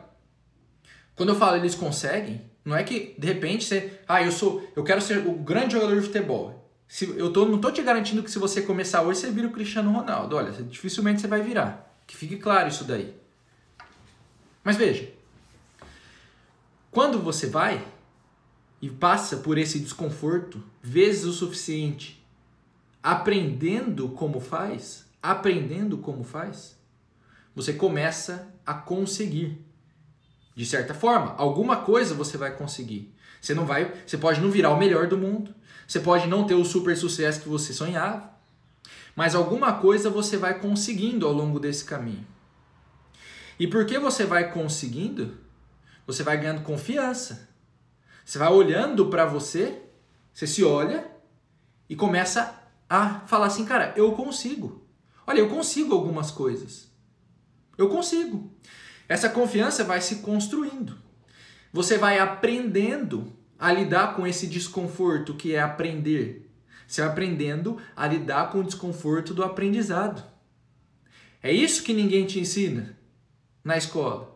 quando 1.16 1.31
eu 1.31 1.35
falo 1.37 1.57
eles 1.57 1.75
conseguem, 1.75 2.42
não 2.64 2.76
é 2.76 2.83
que 2.83 3.14
de 3.19 3.26
repente 3.26 3.64
você, 3.64 4.00
ah, 4.07 4.23
eu 4.23 4.33
sou, 4.33 4.66
eu 4.75 4.85
quero 4.85 5.00
ser 5.00 5.26
o 5.26 5.33
grande 5.35 5.75
jogador 5.75 5.95
de 6.00 6.07
futebol. 6.07 6.71
Se, 6.87 7.09
eu 7.19 7.33
tô, 7.33 7.47
não 7.47 7.59
tô 7.59 7.71
te 7.71 7.83
garantindo 7.83 8.23
que 8.23 8.31
se 8.31 8.38
você 8.38 8.62
começar 8.62 9.02
hoje 9.02 9.21
você 9.21 9.31
vira 9.31 9.49
o 9.49 9.52
Cristiano 9.52 9.90
Ronaldo. 9.92 10.37
Olha, 10.37 10.52
dificilmente 10.52 11.21
você 11.21 11.26
vai 11.26 11.40
virar. 11.40 11.90
Que 12.07 12.16
fique 12.16 12.37
claro 12.37 12.69
isso 12.69 12.85
daí. 12.85 13.14
Mas 14.62 14.76
veja, 14.76 15.11
quando 16.90 17.19
você 17.19 17.47
vai, 17.47 17.83
e 18.83 18.90
passa 18.90 19.37
por 19.37 19.57
esse 19.57 19.78
desconforto 19.78 20.61
vezes 20.83 21.25
o 21.25 21.33
suficiente, 21.33 22.21
aprendendo 23.00 24.09
como 24.09 24.40
faz, 24.40 25.07
aprendendo 25.23 25.97
como 25.99 26.25
faz, 26.25 26.76
você 27.54 27.73
começa 27.73 28.52
a 28.66 28.75
conseguir. 28.75 29.64
De 30.54 30.66
certa 30.66 30.92
forma, 30.92 31.35
alguma 31.37 31.76
coisa 31.76 32.14
você 32.14 32.37
vai 32.37 32.54
conseguir. 32.54 33.12
Você 33.40 33.54
não 33.54 33.66
vai, 33.66 33.92
você 34.06 34.16
pode 34.16 34.40
não 34.40 34.50
virar 34.50 34.71
o 34.71 34.78
melhor 34.78 35.09
do 35.09 35.18
mundo, 35.18 35.54
você 35.87 35.99
pode 35.99 36.28
não 36.28 36.44
ter 36.44 36.54
o 36.54 36.64
super 36.64 36.97
sucesso 36.97 37.40
que 37.40 37.49
você 37.49 37.73
sonhava, 37.73 38.30
mas 39.16 39.35
alguma 39.35 39.75
coisa 39.75 40.09
você 40.09 40.37
vai 40.37 40.59
conseguindo 40.59 41.26
ao 41.26 41.32
longo 41.32 41.59
desse 41.59 41.85
caminho. 41.85 42.26
E 43.59 43.66
porque 43.66 43.99
você 43.99 44.25
vai 44.25 44.50
conseguindo, 44.52 45.38
você 46.06 46.23
vai 46.23 46.37
ganhando 46.38 46.62
confiança. 46.62 47.49
Você 48.25 48.38
vai 48.38 48.49
olhando 48.52 49.09
para 49.09 49.26
você, 49.26 49.82
você 50.32 50.47
se 50.47 50.64
olha 50.64 51.06
e 51.88 51.97
começa 51.97 52.62
a 52.88 53.21
falar 53.21 53.47
assim, 53.47 53.64
cara, 53.64 53.92
eu 53.97 54.12
consigo. 54.12 54.87
Olha, 55.26 55.40
eu 55.40 55.49
consigo 55.49 55.94
algumas 55.94 56.30
coisas. 56.30 56.90
Eu 57.76 57.88
consigo. 57.88 58.50
Essa 59.12 59.28
confiança 59.28 59.85
vai 59.85 60.00
se 60.00 60.16
construindo. 60.16 60.97
Você 61.71 61.99
vai 61.99 62.19
aprendendo 62.19 63.31
a 63.59 63.71
lidar 63.71 64.16
com 64.16 64.26
esse 64.26 64.47
desconforto 64.47 65.35
que 65.35 65.54
é 65.54 65.61
aprender. 65.61 66.50
Você 66.87 67.02
vai 67.02 67.11
aprendendo 67.11 67.76
a 67.95 68.07
lidar 68.07 68.50
com 68.50 68.61
o 68.61 68.64
desconforto 68.64 69.35
do 69.35 69.45
aprendizado. 69.45 70.25
É 71.42 71.52
isso 71.52 71.83
que 71.83 71.92
ninguém 71.92 72.25
te 72.25 72.40
ensina 72.40 72.97
na 73.62 73.76
escola. 73.76 74.35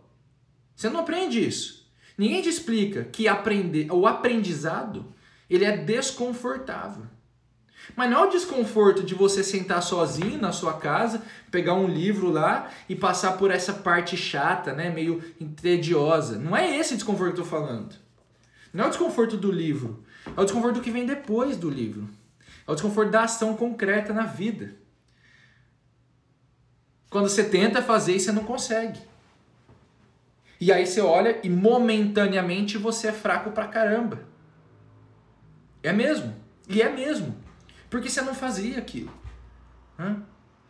Você 0.75 0.91
não 0.91 1.01
aprende 1.01 1.43
isso. 1.43 1.91
Ninguém 2.19 2.43
te 2.43 2.51
explica 2.51 3.05
que 3.05 3.27
aprender, 3.27 3.91
o 3.91 4.07
aprendizado 4.07 5.11
ele 5.49 5.65
é 5.65 5.75
desconfortável. 5.75 7.07
Mas 7.95 8.11
não 8.11 8.25
é 8.25 8.27
o 8.27 8.31
desconforto 8.31 9.03
de 9.03 9.15
você 9.15 9.45
sentar 9.45 9.83
sozinho 9.83 10.41
na 10.41 10.53
sua 10.53 10.75
casa, 10.75 11.23
pegar 11.51 11.75
um 11.75 11.87
livro 11.87 12.31
lá 12.31 12.71
e 12.89 12.97
passar 12.97 13.37
por 13.37 13.51
essa 13.51 13.73
parte 13.73 14.17
chata, 14.17 14.73
né, 14.73 14.91
meio 14.91 15.21
tediosa. 15.61 16.39
Não 16.39 16.57
é 16.57 16.77
esse 16.77 16.95
desconforto 16.95 17.35
que 17.35 17.41
eu 17.41 17.45
estou 17.45 17.61
falando. 17.61 17.95
Não 18.73 18.85
é 18.85 18.87
o 18.89 18.91
desconforto 18.91 19.37
do 19.37 19.51
livro. 19.53 20.05
É 20.37 20.41
o 20.41 20.45
desconforto 20.45 20.81
que 20.81 20.91
vem 20.91 21.07
depois 21.07 21.57
do 21.57 21.71
livro. 21.71 22.09
É 22.67 22.71
o 22.71 22.75
desconforto 22.75 23.11
da 23.11 23.23
ação 23.23 23.55
concreta 23.55 24.13
na 24.13 24.25
vida. 24.25 24.75
Quando 27.09 27.29
você 27.29 27.45
tenta 27.45 27.81
fazer 27.81 28.17
e 28.17 28.21
você 28.21 28.33
não 28.33 28.45
consegue. 28.45 29.01
E 30.61 30.73
aí 30.73 30.87
você 30.87 31.01
olha 31.01 31.39
e 31.43 31.49
momentaneamente 31.49 32.77
você 32.77 33.09
é 33.09 33.13
fraco 33.13 33.51
pra 33.53 33.69
caramba. 33.69 34.21
É 35.83 35.93
mesmo. 35.93 36.35
E 36.69 36.83
é 36.83 36.91
mesmo. 36.91 37.46
Porque 37.89 38.09
você 38.09 38.21
não 38.21 38.35
fazia 38.35 38.79
aquilo. 38.79 39.13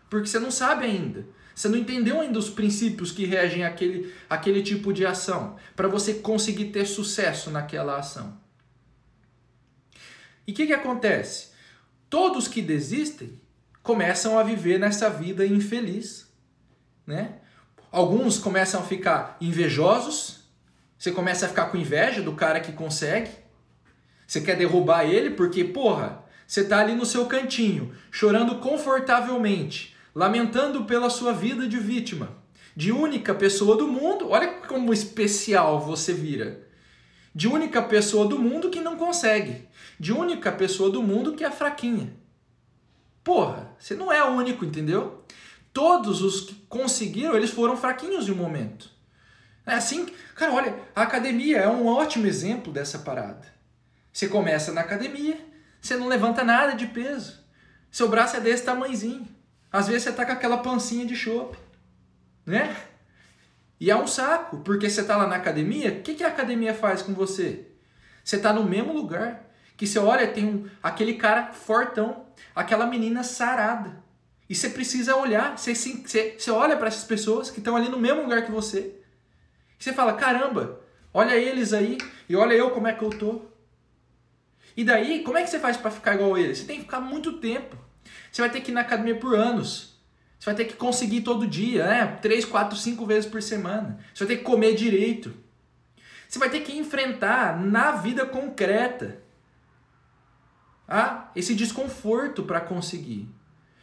Porque 0.09 0.29
você 0.29 0.39
não 0.39 0.51
sabe 0.51 0.85
ainda. 0.85 1.27
Você 1.55 1.69
não 1.69 1.79
entendeu 1.79 2.21
ainda 2.21 2.39
os 2.39 2.51
princípios 2.51 3.11
que 3.11 3.25
regem 3.25 3.65
aquele, 3.65 4.13
aquele 4.29 4.63
tipo 4.63 4.93
de 4.93 5.07
ação. 5.07 5.57
Para 5.75 5.89
você 5.89 6.15
conseguir 6.15 6.67
ter 6.67 6.87
sucesso 6.87 7.51
naquela 7.51 7.99
ação. 7.99 8.39
E 10.47 10.53
o 10.53 10.55
que, 10.55 10.67
que 10.67 10.73
acontece? 10.73 11.49
Todos 12.09 12.47
que 12.47 12.61
desistem 12.61 13.41
começam 13.83 14.39
a 14.39 14.43
viver 14.43 14.79
nessa 14.79 15.09
vida 15.09 15.47
infeliz. 15.47 16.31
Né? 17.07 17.37
Alguns 17.91 18.39
começam 18.39 18.81
a 18.81 18.85
ficar 18.85 19.37
invejosos, 19.41 20.45
você 20.99 21.11
começa 21.11 21.47
a 21.47 21.49
ficar 21.49 21.67
com 21.67 21.77
inveja 21.77 22.21
do 22.21 22.35
cara 22.35 22.61
que 22.61 22.73
consegue. 22.73 23.31
Você 24.27 24.41
quer 24.41 24.57
derrubar 24.57 25.05
ele 25.05 25.31
porque, 25.31 25.65
porra, 25.65 26.25
você 26.47 26.65
tá 26.65 26.79
ali 26.79 26.95
no 26.95 27.05
seu 27.05 27.27
cantinho, 27.27 27.95
chorando 28.11 28.57
confortavelmente, 28.57 29.97
lamentando 30.15 30.85
pela 30.85 31.11
sua 31.11 31.33
vida 31.33 31.67
de 31.67 31.79
vítima, 31.79 32.37
de 32.75 32.93
única 32.93 33.35
pessoa 33.35 33.77
do 33.77 33.89
mundo. 33.89 34.31
Olha 34.31 34.49
como 34.69 34.93
especial 34.93 35.81
você 35.81 36.13
vira. 36.13 36.67
De 37.35 37.49
única 37.49 37.83
pessoa 37.83 38.27
do 38.27 38.39
mundo 38.39 38.71
que 38.71 38.81
não 38.81 38.97
consegue, 38.97 39.69
de 40.01 40.13
única 40.13 40.51
pessoa 40.51 40.89
do 40.89 41.03
mundo 41.03 41.35
que 41.35 41.45
é 41.45 41.51
fraquinha. 41.51 42.15
Porra, 43.23 43.75
você 43.79 43.95
não 43.95 44.11
é 44.11 44.25
único, 44.25 44.65
entendeu? 44.65 45.27
todos 45.77 46.23
os 46.23 46.41
que 46.41 46.55
conseguiram, 46.71 47.37
eles 47.37 47.51
foram 47.51 47.77
fraquinhos 47.77 48.25
de 48.25 48.33
um 48.33 48.37
momento. 48.37 48.89
É 49.67 49.75
assim, 49.75 50.07
cara, 50.35 50.55
olha, 50.55 50.75
a 50.95 51.03
academia 51.03 51.59
é 51.59 51.69
um 51.69 51.87
ótimo 51.87 52.27
exemplo 52.27 52.73
dessa 52.73 53.01
parada. 53.01 53.47
Você 54.11 54.27
começa 54.27 54.73
na 54.73 54.81
academia, 54.81 55.39
você 55.87 55.97
não 55.97 56.09
levanta 56.09 56.45
nada 56.45 56.73
de 56.75 56.87
peso. 56.87 57.45
Seu 57.91 58.09
braço 58.09 58.37
é 58.37 58.41
desse 58.41 58.65
tamanhozinho. 58.65 59.27
Às 59.73 59.89
vezes 59.89 60.05
você 60.05 60.13
tá 60.13 60.25
com 60.25 60.33
aquela 60.33 60.59
pancinha 60.59 61.07
de 61.07 61.15
chope, 61.15 61.57
né? 62.45 62.77
E 63.79 63.91
é 63.91 63.97
um 63.97 64.07
saco, 64.07 64.59
porque 64.59 64.89
você 64.89 65.05
tá 65.05 65.17
lá 65.17 65.27
na 65.27 65.37
academia, 65.37 65.91
o 65.91 66.03
que, 66.03 66.15
que 66.15 66.25
a 66.25 66.29
academia 66.29 66.73
faz 66.73 67.03
com 67.03 67.13
você? 67.13 67.67
Você 68.25 68.39
tá 68.39 68.53
no 68.53 68.65
mesmo 68.65 68.93
lugar, 68.93 69.45
que 69.77 69.87
você 69.87 69.99
olha, 69.99 70.27
tem 70.27 70.47
um, 70.47 70.69
aquele 70.83 71.15
cara 71.15 71.53
fortão, 71.53 72.27
aquela 72.55 72.87
menina 72.87 73.23
sarada. 73.23 74.03
E 74.49 74.55
você 74.55 74.71
precisa 74.71 75.17
olhar, 75.17 75.59
você, 75.59 75.75
você, 75.75 76.37
você 76.39 76.51
olha 76.51 76.77
para 76.77 76.89
essas 76.89 77.05
pessoas 77.05 77.51
que 77.51 77.59
estão 77.59 77.77
ali 77.77 77.89
no 77.89 77.99
mesmo 77.99 78.23
lugar 78.23 78.45
que 78.45 78.51
você. 78.51 78.95
E 79.79 79.85
você 79.85 79.93
fala: 79.93 80.15
caramba, 80.15 80.81
olha 81.13 81.37
eles 81.37 81.73
aí 81.73 81.99
e 82.29 82.37
olha 82.37 82.55
eu 82.55 82.71
como 82.71 82.87
é 82.87 82.93
que 82.93 83.03
eu 83.03 83.11
tô. 83.11 83.56
E 84.77 84.85
daí, 84.85 85.23
como 85.23 85.39
é 85.39 85.43
que 85.43 85.49
você 85.49 85.59
faz 85.59 85.77
para 85.77 85.91
ficar 85.91 86.15
igual 86.15 86.35
a 86.35 86.41
eles? 86.41 86.59
Você 86.59 86.65
tem 86.65 86.77
que 86.77 86.83
ficar 86.83 87.01
muito 87.01 87.35
tempo. 87.35 87.77
Você 88.31 88.43
vai 88.43 88.51
ter 88.51 88.61
que 88.61 88.71
ir 88.71 88.75
na 88.75 88.83
academia 88.83 89.17
por 89.17 89.35
anos. 89.35 89.97
Você 90.39 90.47
vai 90.47 90.55
ter 90.55 90.67
que 90.67 90.75
conseguir 90.75 91.23
todo 91.23 91.47
dia, 91.47 91.87
né? 91.87 92.07
Três, 92.21 92.45
quatro, 92.45 92.77
cinco 92.77 93.07
vezes 93.07 93.29
por 93.29 93.43
semana. 93.43 93.99
Você 94.13 94.25
vai 94.25 94.37
ter 94.37 94.43
que 94.43 94.45
comer 94.45 94.75
direito. 94.75 95.35
Você 96.29 96.39
vai 96.39 96.51
ter 96.51 96.61
que 96.61 96.77
enfrentar 96.77 97.59
na 97.59 97.93
vida 97.93 98.27
concreta 98.27 99.23
ah, 100.87 101.31
esse 101.35 101.55
desconforto 101.55 102.43
para 102.43 102.61
conseguir. 102.61 103.29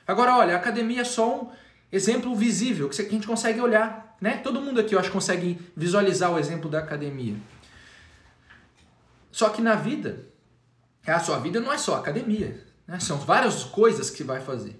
Agora, 0.07 0.37
olha, 0.37 0.53
a 0.53 0.57
academia 0.57 1.01
é 1.01 1.05
só 1.05 1.41
um 1.41 1.51
exemplo 1.91 2.35
visível 2.35 2.89
que 2.89 3.01
a 3.01 3.09
gente 3.09 3.27
consegue 3.27 3.59
olhar, 3.59 4.15
né? 4.21 4.37
Todo 4.37 4.61
mundo 4.61 4.79
aqui, 4.79 4.93
eu 4.93 4.99
acho, 4.99 5.11
consegue 5.11 5.59
visualizar 5.75 6.31
o 6.31 6.39
exemplo 6.39 6.69
da 6.69 6.79
academia. 6.79 7.35
Só 9.31 9.49
que 9.49 9.61
na 9.61 9.75
vida, 9.75 10.27
a 11.11 11.19
sua 11.19 11.39
vida 11.39 11.59
não 11.59 11.71
é 11.71 11.77
só 11.77 11.95
academia, 11.95 12.63
né? 12.87 12.99
São 12.99 13.17
várias 13.17 13.63
coisas 13.63 14.09
que 14.09 14.17
você 14.17 14.23
vai 14.23 14.41
fazer. 14.41 14.79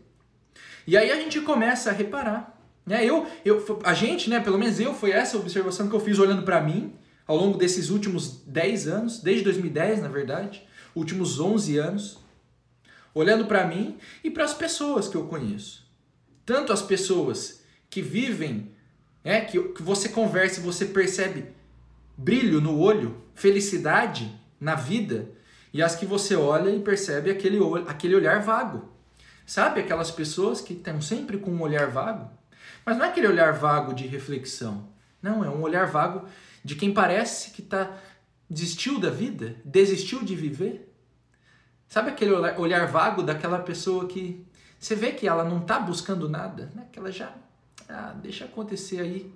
E 0.86 0.98
aí 0.98 1.12
a 1.12 1.16
gente 1.16 1.40
começa 1.42 1.90
a 1.90 1.94
reparar 1.94 2.60
Né? 2.86 3.06
Eu, 3.06 3.26
eu, 3.46 3.80
a 3.84 3.94
gente, 3.94 4.30
né, 4.30 4.40
pelo 4.40 4.58
menos 4.58 4.80
eu, 4.80 4.94
foi 4.94 5.12
essa 5.12 5.38
observação 5.38 5.88
que 5.88 5.96
eu 5.96 6.00
fiz 6.00 6.20
olhando 6.20 6.44
para 6.44 6.62
mim 6.62 6.94
ao 7.26 7.38
longo 7.38 7.58
desses 7.58 7.90
últimos 7.90 8.44
10 8.46 8.88
anos, 8.88 9.22
desde 9.22 9.44
2010, 9.46 10.02
na 10.02 10.10
verdade, 10.10 10.62
últimos 10.94 11.40
11 11.40 11.78
anos, 11.78 12.20
olhando 13.14 13.46
para 13.46 13.66
mim 13.66 13.98
e 14.24 14.30
para 14.30 14.44
as 14.44 14.54
pessoas 14.54 15.08
que 15.08 15.16
eu 15.16 15.26
conheço. 15.28 15.88
Tanto 16.46 16.74
as 16.74 16.82
pessoas 16.82 17.64
que 17.90 18.02
vivem, 18.02 18.72
é, 19.24 19.40
que, 19.40 19.62
que 19.70 19.82
você 19.82 20.10
conversa 20.10 20.60
e 20.60 20.64
você 20.64 20.86
percebe 20.86 21.46
brilho 22.18 22.60
no 22.60 22.78
olho, 22.78 23.24
felicidade 23.34 24.30
na 24.60 24.76
vida, 24.76 25.30
e 25.74 25.82
as 25.82 25.96
que 25.96 26.06
você 26.06 26.36
olha 26.36 26.70
e 26.70 26.80
percebe 26.80 27.32
aquele, 27.32 27.58
aquele 27.88 28.16
olhar 28.16 28.40
vago. 28.42 28.90
Sabe 29.46 29.82
aquelas 29.82 30.12
pessoas 30.12 30.62
que 30.62 30.74
estão 30.74 31.02
sempre 31.02 31.38
com 31.38 31.52
um 31.52 31.62
olhar 31.62 31.90
vago? 31.90 32.30
Mas 32.86 32.96
não 32.96 33.06
é 33.06 33.10
aquele 33.10 33.28
olhar 33.28 33.52
vago 33.54 33.94
de 33.94 34.06
reflexão. 34.06 34.88
Não, 35.22 35.44
é 35.44 35.50
um 35.50 35.62
olhar 35.62 35.88
vago 35.88 36.28
de 36.64 36.76
quem 36.76 36.94
parece 36.94 37.52
que 37.52 37.62
tá, 37.62 37.98
desistiu 38.50 39.00
da 39.00 39.10
vida, 39.10 39.56
desistiu 39.66 40.24
de 40.24 40.36
viver. 40.36 40.94
Sabe 41.88 42.10
aquele 42.10 42.32
olhar, 42.32 42.60
olhar 42.60 42.88
vago 42.88 43.24
daquela 43.24 43.60
pessoa 43.60 44.08
que 44.08 44.46
você 44.80 44.96
vê 44.96 45.12
que 45.12 45.28
ela 45.28 45.44
não 45.44 45.60
está 45.60 45.80
buscando 45.80 46.30
nada, 46.30 46.70
né? 46.76 46.86
que 46.92 47.00
ela 47.00 47.12
já 47.12 47.34
ah, 47.90 48.14
deixa 48.22 48.46
acontecer 48.46 49.00
aí. 49.00 49.34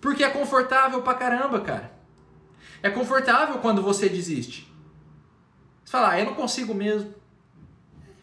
Porque 0.00 0.24
é 0.24 0.30
confortável 0.30 1.02
pra 1.02 1.14
caramba, 1.14 1.60
cara. 1.60 1.92
É 2.82 2.90
confortável 2.90 3.58
quando 3.58 3.82
você 3.82 4.08
desiste. 4.08 4.69
Você 5.90 5.96
fala, 5.96 6.10
ah, 6.10 6.20
eu 6.20 6.26
não 6.26 6.34
consigo 6.36 6.72
mesmo. 6.72 7.12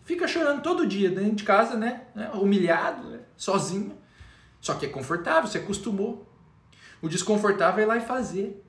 Fica 0.05 0.25
chorando 0.25 0.61
todo 0.61 0.87
dia 0.87 1.09
dentro 1.09 1.35
de 1.35 1.43
casa, 1.43 1.75
né? 1.75 2.03
Humilhado, 2.35 3.09
né? 3.09 3.19
sozinho. 3.35 3.97
Só 4.61 4.75
que 4.75 4.85
é 4.85 4.89
confortável, 4.89 5.49
você 5.49 5.57
acostumou. 5.57 6.25
O 7.01 7.09
desconfortável 7.09 7.81
é 7.81 7.83
ir 7.83 7.85
lá 7.85 7.97
e 7.97 7.99
fazer. 7.99 8.63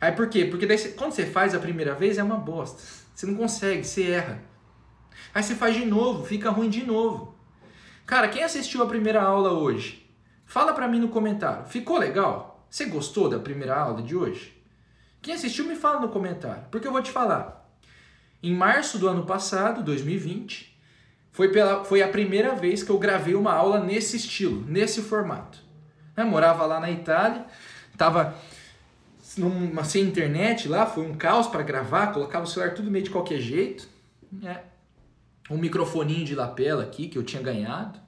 Aí 0.00 0.12
por 0.12 0.28
quê? 0.28 0.44
Porque 0.44 0.64
daí, 0.64 0.78
quando 0.92 1.10
você 1.10 1.26
faz 1.26 1.56
a 1.56 1.58
primeira 1.58 1.92
vez 1.92 2.18
é 2.18 2.22
uma 2.22 2.36
bosta. 2.36 2.80
Você 3.12 3.26
não 3.26 3.34
consegue, 3.34 3.82
você 3.82 4.12
erra. 4.12 4.44
Aí 5.34 5.42
você 5.42 5.56
faz 5.56 5.74
de 5.74 5.84
novo, 5.84 6.24
fica 6.24 6.50
ruim 6.50 6.70
de 6.70 6.86
novo. 6.86 7.34
Cara, 8.06 8.28
quem 8.28 8.44
assistiu 8.44 8.80
a 8.80 8.86
primeira 8.86 9.20
aula 9.20 9.50
hoje? 9.50 10.08
Fala 10.44 10.72
pra 10.72 10.86
mim 10.86 11.00
no 11.00 11.08
comentário. 11.08 11.66
Ficou 11.66 11.98
legal? 11.98 12.64
Você 12.70 12.84
gostou 12.84 13.28
da 13.28 13.40
primeira 13.40 13.76
aula 13.76 14.04
de 14.04 14.14
hoje? 14.14 14.55
Quem 15.26 15.34
assistiu 15.34 15.64
me 15.66 15.74
fala 15.74 15.98
no 15.98 16.08
comentário, 16.08 16.62
porque 16.70 16.86
eu 16.86 16.92
vou 16.92 17.02
te 17.02 17.10
falar. 17.10 17.68
Em 18.40 18.54
março 18.54 18.96
do 18.96 19.08
ano 19.08 19.26
passado, 19.26 19.82
2020, 19.82 20.80
foi, 21.32 21.48
pela, 21.48 21.84
foi 21.84 22.00
a 22.00 22.06
primeira 22.06 22.54
vez 22.54 22.84
que 22.84 22.90
eu 22.90 22.96
gravei 22.96 23.34
uma 23.34 23.52
aula 23.52 23.80
nesse 23.80 24.18
estilo, 24.18 24.64
nesse 24.68 25.02
formato. 25.02 25.58
Eu 26.16 26.22
né, 26.22 26.30
morava 26.30 26.64
lá 26.64 26.78
na 26.78 26.92
Itália, 26.92 27.44
tava 27.96 28.36
numa, 29.36 29.82
sem 29.82 30.04
internet 30.04 30.68
lá, 30.68 30.86
foi 30.86 31.04
um 31.04 31.16
caos 31.16 31.48
para 31.48 31.64
gravar, 31.64 32.12
colocava 32.12 32.44
o 32.44 32.46
celular 32.46 32.72
tudo 32.72 32.88
meio 32.88 33.02
de 33.02 33.10
qualquer 33.10 33.40
jeito. 33.40 33.88
Né? 34.30 34.62
Um 35.50 35.58
microfoninho 35.58 36.24
de 36.24 36.36
lapela 36.36 36.84
aqui 36.84 37.08
que 37.08 37.18
eu 37.18 37.24
tinha 37.24 37.42
ganhado. 37.42 37.98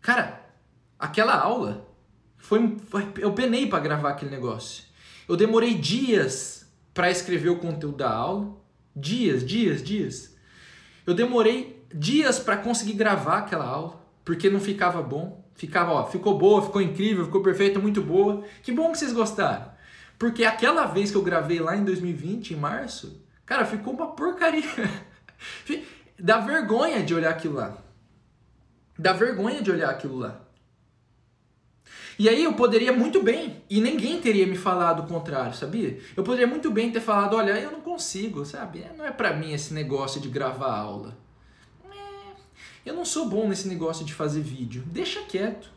Cara, 0.00 0.48
aquela 0.96 1.34
aula 1.34 1.88
foi 2.38 2.76
eu 3.18 3.32
penei 3.32 3.66
para 3.66 3.80
gravar 3.80 4.10
aquele 4.10 4.30
negócio. 4.30 4.89
Eu 5.30 5.36
demorei 5.36 5.74
dias 5.74 6.68
para 6.92 7.08
escrever 7.08 7.50
o 7.50 7.58
conteúdo 7.60 7.98
da 7.98 8.10
aula, 8.10 8.52
dias, 8.96 9.46
dias, 9.46 9.80
dias. 9.80 10.36
Eu 11.06 11.14
demorei 11.14 11.86
dias 11.94 12.40
para 12.40 12.56
conseguir 12.56 12.94
gravar 12.94 13.38
aquela 13.38 13.64
aula, 13.64 14.04
porque 14.24 14.50
não 14.50 14.58
ficava 14.58 15.00
bom. 15.00 15.48
Ficava, 15.54 15.92
ó, 15.92 16.10
ficou 16.10 16.36
boa, 16.36 16.62
ficou 16.62 16.82
incrível, 16.82 17.24
ficou 17.24 17.44
perfeita, 17.44 17.78
muito 17.78 18.02
boa. 18.02 18.42
Que 18.60 18.72
bom 18.72 18.90
que 18.90 18.98
vocês 18.98 19.12
gostaram. 19.12 19.70
Porque 20.18 20.44
aquela 20.44 20.86
vez 20.86 21.12
que 21.12 21.16
eu 21.16 21.22
gravei 21.22 21.60
lá 21.60 21.76
em 21.76 21.84
2020, 21.84 22.54
em 22.54 22.56
março, 22.56 23.24
cara, 23.46 23.64
ficou 23.64 23.94
uma 23.94 24.08
porcaria. 24.08 24.64
Dá 26.18 26.40
vergonha 26.40 27.04
de 27.04 27.14
olhar 27.14 27.30
aquilo 27.30 27.54
lá. 27.54 27.78
Dá 28.98 29.12
vergonha 29.12 29.62
de 29.62 29.70
olhar 29.70 29.90
aquilo 29.90 30.18
lá. 30.18 30.40
E 32.20 32.28
aí 32.28 32.44
eu 32.44 32.52
poderia 32.52 32.92
muito 32.92 33.22
bem, 33.22 33.62
e 33.70 33.80
ninguém 33.80 34.20
teria 34.20 34.46
me 34.46 34.54
falado 34.54 35.00
o 35.00 35.06
contrário, 35.06 35.54
sabia? 35.54 35.98
Eu 36.14 36.22
poderia 36.22 36.46
muito 36.46 36.70
bem 36.70 36.92
ter 36.92 37.00
falado, 37.00 37.34
olha, 37.34 37.52
eu 37.52 37.70
não 37.70 37.80
consigo, 37.80 38.44
sabe? 38.44 38.84
Não 38.94 39.06
é 39.06 39.10
para 39.10 39.32
mim 39.32 39.54
esse 39.54 39.72
negócio 39.72 40.20
de 40.20 40.28
gravar 40.28 40.70
aula. 40.70 41.16
É, 41.90 42.32
eu 42.84 42.92
não 42.92 43.06
sou 43.06 43.26
bom 43.26 43.48
nesse 43.48 43.66
negócio 43.66 44.04
de 44.04 44.12
fazer 44.12 44.42
vídeo. 44.42 44.84
Deixa 44.84 45.22
quieto. 45.22 45.70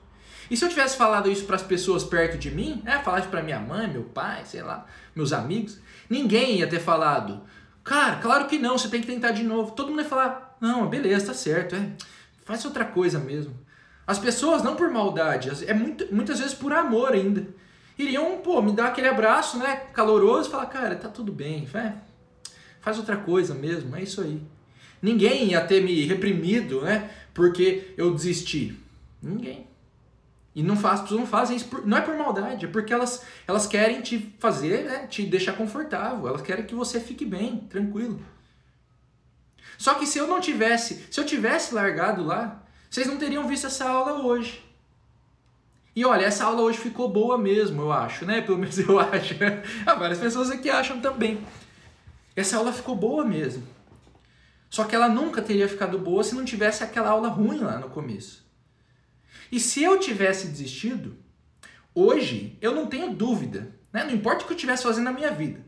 E 0.52 0.58
se 0.58 0.66
eu 0.66 0.68
tivesse 0.68 0.98
falado 0.98 1.32
isso 1.32 1.46
para 1.46 1.56
as 1.56 1.64
pessoas 1.64 2.04
perto 2.04 2.38
de 2.38 2.52
mim, 2.52 2.84
é, 2.86 3.00
falar 3.00 3.20
isso 3.20 3.30
para 3.30 3.42
minha 3.42 3.62
mãe, 3.62 3.88
meu 3.88 4.04
pai, 4.04 4.44
sei 4.46 4.64
lá, 4.64 4.86
meus 5.16 5.32
amigos, 5.32 5.80
ninguém 6.10 6.58
ia 6.58 6.68
ter 6.68 6.82
falado, 6.82 7.42
cara, 7.86 8.18
claro 8.18 8.48
que 8.48 8.60
não, 8.60 8.78
você 8.78 8.90
tem 8.90 9.00
que 9.00 9.08
tentar 9.08 9.32
de 9.32 9.44
novo. 9.44 9.72
Todo 9.72 9.92
mundo 9.92 10.02
ia 10.02 10.10
falar, 10.10 10.58
não, 10.60 10.90
beleza, 10.90 11.28
tá 11.28 11.34
certo, 11.34 11.74
é, 11.74 11.90
faz 12.44 12.66
outra 12.66 12.84
coisa 12.84 13.18
mesmo. 13.18 13.63
As 14.06 14.20
pessoas, 14.20 14.64
não 14.64 14.76
por 14.76 14.90
maldade, 14.90 15.50
é 15.66 15.74
muito, 15.74 16.14
muitas 16.14 16.40
vezes 16.40 16.54
por 16.54 16.74
amor 16.74 17.14
ainda. 17.14 17.48
Iriam, 17.98 18.38
pô, 18.38 18.62
me 18.62 18.74
dar 18.74 18.88
aquele 18.88 19.08
abraço, 19.08 19.58
né, 19.58 19.84
caloroso 19.94 20.50
falar, 20.50 20.66
cara, 20.66 20.96
tá 20.96 21.08
tudo 21.08 21.32
bem, 21.32 21.68
faz 22.82 22.98
outra 22.98 23.18
coisa 23.18 23.54
mesmo, 23.54 23.96
é 23.96 24.02
isso 24.02 24.22
aí. 24.22 24.42
Ninguém 25.02 25.52
ia 25.52 25.62
ter 25.62 25.82
me 25.82 26.06
reprimido, 26.06 26.82
né, 26.82 27.10
porque 27.34 27.94
eu 27.96 28.14
desisti. 28.14 28.78
Ninguém. 29.22 29.68
E 30.56 30.62
não 30.62 30.76
faz, 30.76 30.96
as 30.96 31.02
pessoas 31.02 31.20
não 31.22 31.28
fazem 31.28 31.58
isso, 31.58 31.68
por, 31.68 31.86
não 31.86 31.98
é 31.98 32.02
por 32.02 32.16
maldade, 32.16 32.66
é 32.66 32.68
porque 32.68 32.94
elas, 32.94 33.24
elas 33.48 33.66
querem 33.66 34.02
te 34.02 34.34
fazer, 34.40 34.84
né, 34.84 35.08
te 35.08 35.24
deixar 35.24 35.54
confortável, 35.54 36.28
elas 36.28 36.42
querem 36.42 36.66
que 36.66 36.76
você 36.76 37.00
fique 37.00 37.26
bem, 37.26 37.58
tranquilo. 37.70 38.20
Só 39.78 39.96
que 39.96 40.06
se 40.06 40.18
eu 40.18 40.28
não 40.28 40.40
tivesse, 40.40 41.06
se 41.10 41.20
eu 41.20 41.26
tivesse 41.26 41.74
largado 41.74 42.24
lá, 42.24 42.63
vocês 42.94 43.08
não 43.08 43.18
teriam 43.18 43.48
visto 43.48 43.66
essa 43.66 43.90
aula 43.90 44.22
hoje. 44.24 44.64
E 45.96 46.06
olha, 46.06 46.26
essa 46.26 46.46
aula 46.46 46.62
hoje 46.62 46.78
ficou 46.78 47.10
boa 47.10 47.40
mesmo, 47.40 47.82
eu 47.82 47.92
acho, 47.92 48.24
né? 48.24 48.40
Pelo 48.40 48.56
menos 48.60 48.78
eu 48.78 49.00
acho. 49.00 49.34
Há 49.84 49.96
várias 49.96 50.20
pessoas 50.20 50.52
aqui 50.52 50.70
acham 50.70 51.02
também. 51.02 51.44
Essa 52.36 52.58
aula 52.58 52.72
ficou 52.72 52.96
boa 52.96 53.26
mesmo. 53.26 53.68
Só 54.70 54.84
que 54.84 54.94
ela 54.94 55.10
nunca 55.10 55.42
teria 55.42 55.68
ficado 55.68 55.98
boa 55.98 56.24
se 56.24 56.36
não 56.36 56.46
tivesse 56.46 56.84
aquela 56.84 57.10
aula 57.10 57.30
ruim 57.30 57.62
lá 57.62 57.80
no 57.80 57.90
começo. 57.90 58.46
E 59.52 59.60
se 59.60 59.82
eu 59.82 60.00
tivesse 60.00 60.50
desistido, 60.50 61.18
hoje 61.96 62.60
eu 62.62 62.76
não 62.76 62.86
tenho 62.86 63.12
dúvida, 63.12 63.74
né? 63.92 64.04
não 64.04 64.14
importa 64.14 64.44
o 64.44 64.46
que 64.46 64.54
eu 64.54 64.56
estivesse 64.56 64.84
fazendo 64.84 65.06
na 65.06 65.12
minha 65.12 65.32
vida, 65.32 65.66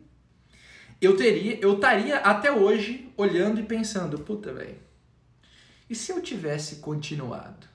eu 1.01 1.17
teria, 1.17 1.57
eu 1.59 1.73
estaria 1.73 2.17
até 2.17 2.51
hoje 2.51 3.11
olhando 3.17 3.59
e 3.59 3.63
pensando, 3.63 4.19
puta, 4.19 4.53
velho, 4.53 4.85
e 5.89 5.95
se 5.95 6.12
eu 6.12 6.21
tivesse 6.21 6.78
continuado? 6.78 7.67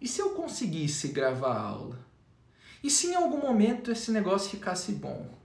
E 0.00 0.08
se 0.08 0.20
eu 0.20 0.30
conseguisse 0.30 1.08
gravar 1.08 1.54
a 1.54 1.62
aula? 1.62 1.98
E 2.82 2.90
se 2.90 3.08
em 3.08 3.14
algum 3.14 3.40
momento 3.40 3.90
esse 3.90 4.10
negócio 4.10 4.50
ficasse 4.50 4.92
bom? 4.92 5.36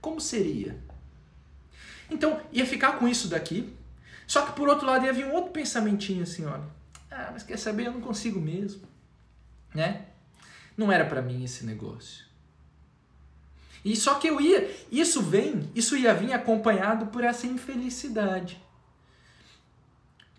Como 0.00 0.20
seria? 0.20 0.78
Então, 2.10 2.40
ia 2.52 2.64
ficar 2.64 2.98
com 2.98 3.08
isso 3.08 3.28
daqui, 3.28 3.74
só 4.26 4.46
que 4.46 4.52
por 4.52 4.68
outro 4.68 4.86
lado 4.86 5.04
ia 5.04 5.12
vir 5.12 5.26
um 5.26 5.32
outro 5.32 5.50
pensamentinho 5.50 6.22
assim, 6.22 6.44
olha, 6.44 6.64
ah, 7.10 7.30
mas 7.32 7.42
quer 7.42 7.58
saber, 7.58 7.86
eu 7.86 7.92
não 7.92 8.00
consigo 8.00 8.40
mesmo, 8.40 8.82
né? 9.74 10.06
Não 10.76 10.92
era 10.92 11.04
para 11.04 11.20
mim 11.20 11.42
esse 11.44 11.66
negócio. 11.66 12.24
E 13.84 13.96
só 13.96 14.14
que 14.14 14.28
eu 14.28 14.40
ia, 14.40 14.70
isso 14.90 15.22
vem, 15.22 15.70
isso 15.74 15.96
ia 15.96 16.14
vir 16.14 16.32
acompanhado 16.32 17.06
por 17.06 17.24
essa 17.24 17.46
infelicidade. 17.46 18.60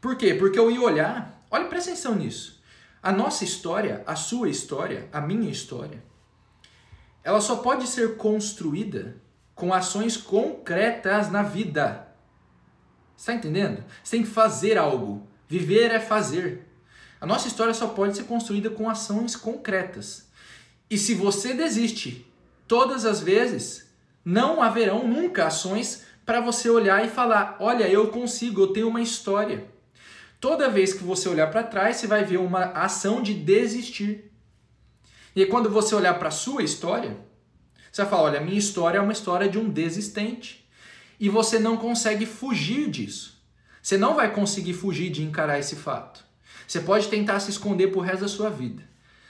Por 0.01 0.15
quê? 0.15 0.33
Porque 0.33 0.57
eu 0.57 0.71
ia 0.71 0.81
olhar, 0.81 1.43
olha, 1.51 1.65
presta 1.65 1.91
atenção 1.91 2.15
nisso. 2.15 2.61
A 3.01 3.11
nossa 3.11 3.43
história, 3.43 4.03
a 4.05 4.15
sua 4.15 4.49
história, 4.49 5.07
a 5.11 5.21
minha 5.21 5.49
história, 5.49 6.03
ela 7.23 7.41
só 7.41 7.57
pode 7.57 7.87
ser 7.87 8.17
construída 8.17 9.17
com 9.55 9.73
ações 9.73 10.17
concretas 10.17 11.29
na 11.29 11.43
vida. 11.43 12.07
Está 13.15 13.33
entendendo? 13.33 13.83
Que 14.03 14.23
fazer 14.23 14.77
algo. 14.77 15.27
Viver 15.47 15.91
é 15.91 15.99
fazer. 15.99 16.65
A 17.19 17.25
nossa 17.25 17.47
história 17.47 17.73
só 17.73 17.87
pode 17.87 18.15
ser 18.15 18.23
construída 18.23 18.69
com 18.69 18.89
ações 18.89 19.35
concretas. 19.35 20.29
E 20.89 20.97
se 20.97 21.13
você 21.13 21.53
desiste 21.53 22.25
todas 22.67 23.05
as 23.05 23.19
vezes, 23.19 23.89
não 24.23 24.61
haverão 24.61 25.07
nunca 25.07 25.47
ações 25.47 26.03
para 26.25 26.39
você 26.39 26.69
olhar 26.69 27.03
e 27.05 27.09
falar: 27.09 27.57
olha, 27.59 27.89
eu 27.89 28.07
consigo, 28.07 28.61
eu 28.61 28.73
tenho 28.73 28.87
uma 28.87 29.01
história. 29.01 29.67
Toda 30.39 30.69
vez 30.69 30.93
que 30.93 31.03
você 31.03 31.27
olhar 31.27 31.47
para 31.47 31.63
trás, 31.63 31.97
você 31.97 32.07
vai 32.07 32.23
ver 32.23 32.37
uma 32.37 32.65
ação 32.71 33.21
de 33.21 33.33
desistir. 33.33 34.31
E 35.35 35.45
quando 35.45 35.69
você 35.69 35.93
olhar 35.93 36.13
para 36.17 36.29
a 36.29 36.31
sua 36.31 36.63
história, 36.63 37.17
você 37.91 38.01
vai 38.01 38.09
falar: 38.09 38.23
olha, 38.23 38.41
minha 38.41 38.57
história 38.57 38.97
é 38.97 39.01
uma 39.01 39.11
história 39.11 39.49
de 39.49 39.57
um 39.57 39.69
desistente. 39.69 40.67
E 41.19 41.27
você 41.27 41.59
não 41.59 41.75
consegue 41.75 42.25
fugir 42.25 42.89
disso. 42.89 43.37
Você 43.81 43.97
não 43.97 44.15
vai 44.15 44.33
conseguir 44.33 44.73
fugir 44.73 45.09
de 45.09 45.23
encarar 45.23 45.59
esse 45.59 45.75
fato. 45.75 46.23
Você 46.65 46.79
pode 46.79 47.09
tentar 47.09 47.39
se 47.41 47.49
esconder 47.49 47.87
pro 47.87 47.99
resto 47.99 48.21
da 48.21 48.27
sua 48.27 48.49
vida. 48.49 48.83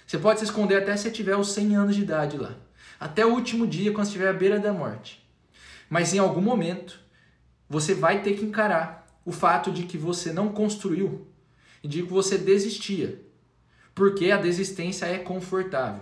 Você 0.06 0.17
pode 0.17 0.39
se 0.39 0.45
esconder 0.45 0.76
até 0.78 0.95
você 0.95 1.10
tiver 1.10 1.36
os 1.36 1.52
100 1.54 1.76
anos 1.76 1.95
de 1.95 2.02
idade 2.02 2.38
lá. 2.38 2.56
Até 3.00 3.26
o 3.26 3.34
último 3.34 3.65
dia, 3.65 3.91
quando 3.91 4.08
estiver 4.08 4.28
à 4.28 4.34
beira 4.34 4.60
da 4.60 4.74
morte. 4.74 5.24
Mas 5.89 6.13
em 6.13 6.19
algum 6.19 6.41
momento, 6.41 7.00
você 7.67 7.93
vai 7.95 8.22
ter 8.22 8.34
que 8.34 8.45
encarar 8.45 8.99
o 9.30 9.32
fato 9.32 9.72
de 9.72 9.84
que 9.84 9.96
você 9.96 10.34
não 10.34 10.52
construiu 10.52 11.28
e 11.84 11.88
de 11.88 12.02
que 12.02 12.10
você 12.10 12.36
desistia. 12.36 13.22
Porque 13.94 14.32
a 14.32 14.38
desistência 14.38 15.06
é 15.06 15.20
confortável. 15.20 16.02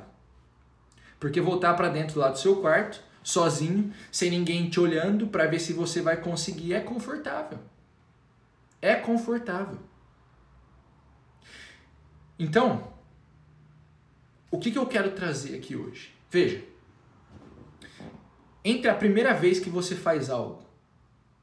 Porque 1.20 1.42
voltar 1.42 1.74
para 1.74 1.90
dentro 1.90 2.22
lá 2.22 2.30
do 2.30 2.40
seu 2.40 2.62
quarto, 2.62 3.04
sozinho, 3.22 3.94
sem 4.10 4.30
ninguém 4.30 4.70
te 4.70 4.80
olhando 4.80 5.28
para 5.28 5.46
ver 5.46 5.60
se 5.60 5.74
você 5.74 6.02
vai 6.02 6.16
conseguir, 6.16 6.74
é 6.74 6.80
confortável. 6.80 7.60
É 8.82 8.96
confortável. 8.96 9.80
Então, 12.40 12.94
o 14.50 14.58
que, 14.58 14.72
que 14.72 14.78
eu 14.78 14.86
quero 14.86 15.12
trazer 15.12 15.58
aqui 15.58 15.76
hoje? 15.76 16.14
Veja, 16.32 16.64
entre 18.64 18.90
a 18.90 18.96
primeira 18.96 19.34
vez 19.34 19.60
que 19.60 19.70
você 19.70 19.98
faz 19.98 20.30
algo, 20.30 20.64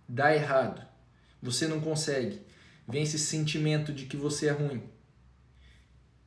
dá 0.08 0.34
errado, 0.34 0.93
você 1.44 1.68
não 1.68 1.78
consegue, 1.78 2.40
vem 2.88 3.02
esse 3.02 3.18
sentimento 3.18 3.92
de 3.92 4.06
que 4.06 4.16
você 4.16 4.46
é 4.46 4.52
ruim. 4.52 4.82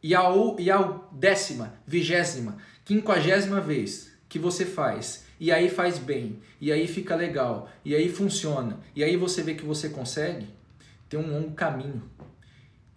E 0.02 0.14
a, 0.14 0.22
e 0.60 0.70
a 0.70 1.02
décima, 1.12 1.74
vigésima, 1.88 2.58
quinquagésima 2.86 3.60
vez 3.60 4.12
que 4.30 4.38
você 4.38 4.64
faz, 4.64 5.26
e 5.40 5.52
aí 5.52 5.70
faz 5.70 5.98
bem, 5.98 6.40
e 6.62 6.72
aí 6.72 6.88
fica 6.88 7.16
legal, 7.16 7.68
e 7.84 7.96
aí 7.96 8.10
funciona, 8.10 8.80
e 8.96 9.04
aí 9.04 9.18
você 9.18 9.42
vê 9.42 9.56
que 9.56 9.66
você 9.66 9.90
consegue, 9.90 10.48
tem 11.10 11.20
um 11.20 11.32
longo 11.32 11.52
caminho. 11.54 12.04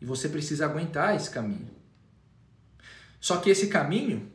E 0.00 0.04
você 0.04 0.28
precisa 0.28 0.66
aguentar 0.66 1.16
esse 1.16 1.30
caminho. 1.30 1.70
Só 3.18 3.38
que 3.38 3.50
esse 3.50 3.68
caminho, 3.68 4.30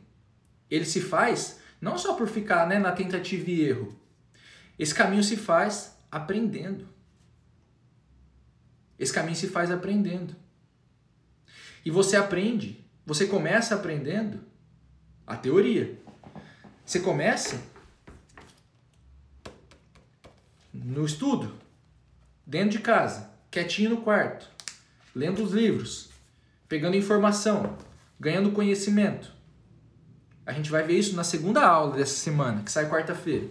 ele 0.70 0.84
se 0.84 1.00
faz 1.00 1.60
não 1.80 1.98
só 1.98 2.14
por 2.14 2.28
ficar 2.28 2.66
né, 2.66 2.78
na 2.78 2.92
tentativa 2.92 3.50
e 3.50 3.60
erro. 3.62 3.96
Esse 4.78 4.94
caminho 4.94 5.22
se 5.22 5.36
faz 5.36 5.96
aprendendo. 6.10 6.95
Esse 8.98 9.12
caminho 9.12 9.36
se 9.36 9.48
faz 9.48 9.70
aprendendo. 9.70 10.34
E 11.84 11.90
você 11.90 12.16
aprende, 12.16 12.84
você 13.04 13.26
começa 13.26 13.74
aprendendo 13.74 14.40
a 15.26 15.36
teoria. 15.36 15.98
Você 16.84 17.00
começa 17.00 17.60
no 20.72 21.04
estudo, 21.04 21.54
dentro 22.46 22.70
de 22.70 22.78
casa, 22.80 23.30
quietinho 23.50 23.90
no 23.90 24.02
quarto, 24.02 24.48
lendo 25.14 25.42
os 25.42 25.52
livros, 25.52 26.10
pegando 26.68 26.96
informação, 26.96 27.76
ganhando 28.18 28.52
conhecimento. 28.52 29.32
A 30.44 30.52
gente 30.52 30.70
vai 30.70 30.82
ver 30.84 30.98
isso 30.98 31.16
na 31.16 31.24
segunda 31.24 31.66
aula 31.66 31.96
dessa 31.96 32.14
semana, 32.14 32.62
que 32.62 32.70
sai 32.70 32.88
quarta-feira. 32.88 33.48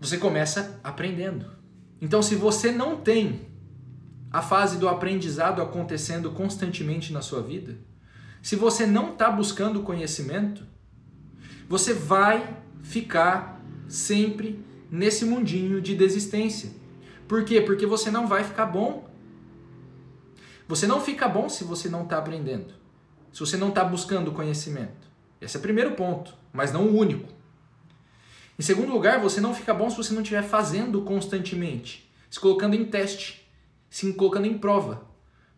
Você 0.00 0.18
começa 0.18 0.78
aprendendo. 0.82 1.55
Então, 2.00 2.22
se 2.22 2.34
você 2.34 2.70
não 2.70 2.96
tem 2.96 3.46
a 4.30 4.42
fase 4.42 4.78
do 4.78 4.88
aprendizado 4.88 5.62
acontecendo 5.62 6.30
constantemente 6.30 7.12
na 7.12 7.22
sua 7.22 7.42
vida, 7.42 7.78
se 8.42 8.54
você 8.54 8.86
não 8.86 9.12
está 9.12 9.30
buscando 9.30 9.82
conhecimento, 9.82 10.64
você 11.68 11.94
vai 11.94 12.56
ficar 12.82 13.60
sempre 13.88 14.64
nesse 14.90 15.24
mundinho 15.24 15.80
de 15.80 15.94
desistência. 15.94 16.70
Por 17.26 17.44
quê? 17.44 17.60
Porque 17.60 17.86
você 17.86 18.10
não 18.10 18.26
vai 18.26 18.44
ficar 18.44 18.66
bom. 18.66 19.08
Você 20.68 20.86
não 20.86 21.00
fica 21.00 21.28
bom 21.28 21.48
se 21.48 21.64
você 21.64 21.88
não 21.88 22.02
está 22.02 22.18
aprendendo, 22.18 22.74
se 23.32 23.40
você 23.40 23.56
não 23.56 23.68
está 23.68 23.84
buscando 23.84 24.32
conhecimento. 24.32 25.06
Esse 25.40 25.56
é 25.56 25.58
o 25.58 25.62
primeiro 25.62 25.92
ponto, 25.92 26.34
mas 26.52 26.72
não 26.72 26.86
o 26.86 26.96
único. 26.96 27.32
Em 28.58 28.62
segundo 28.62 28.92
lugar, 28.92 29.20
você 29.20 29.40
não 29.40 29.54
fica 29.54 29.74
bom 29.74 29.90
se 29.90 29.96
você 29.96 30.14
não 30.14 30.22
estiver 30.22 30.42
fazendo 30.42 31.02
constantemente, 31.02 32.10
se 32.30 32.40
colocando 32.40 32.74
em 32.74 32.86
teste, 32.86 33.46
se 33.90 34.12
colocando 34.14 34.46
em 34.46 34.56
prova, 34.56 35.06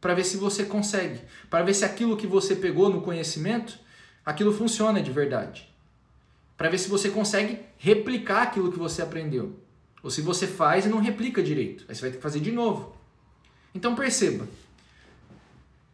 para 0.01 0.15
ver 0.15 0.25
se 0.25 0.37
você 0.37 0.65
consegue, 0.65 1.21
para 1.49 1.65
ver 1.65 1.75
se 1.75 1.85
aquilo 1.85 2.17
que 2.17 2.27
você 2.27 2.57
pegou 2.57 2.89
no 2.89 3.01
conhecimento, 3.01 3.79
aquilo 4.25 4.53
funciona 4.53 5.01
de 5.01 5.13
verdade. 5.13 5.69
Para 6.57 6.69
ver 6.69 6.79
se 6.79 6.89
você 6.89 7.09
consegue 7.09 7.61
replicar 7.79 8.43
aquilo 8.43 8.73
que 8.73 8.79
você 8.79 9.01
aprendeu. 9.01 9.61
Ou 10.03 10.11
se 10.11 10.21
você 10.21 10.47
faz 10.47 10.87
e 10.87 10.89
não 10.89 10.99
replica 10.99 11.43
direito, 11.43 11.85
aí 11.89 11.95
você 11.95 12.01
vai 12.01 12.11
ter 12.11 12.17
que 12.17 12.23
fazer 12.23 12.41
de 12.41 12.51
novo. 12.51 12.97
Então 13.75 13.95
perceba, 13.95 14.49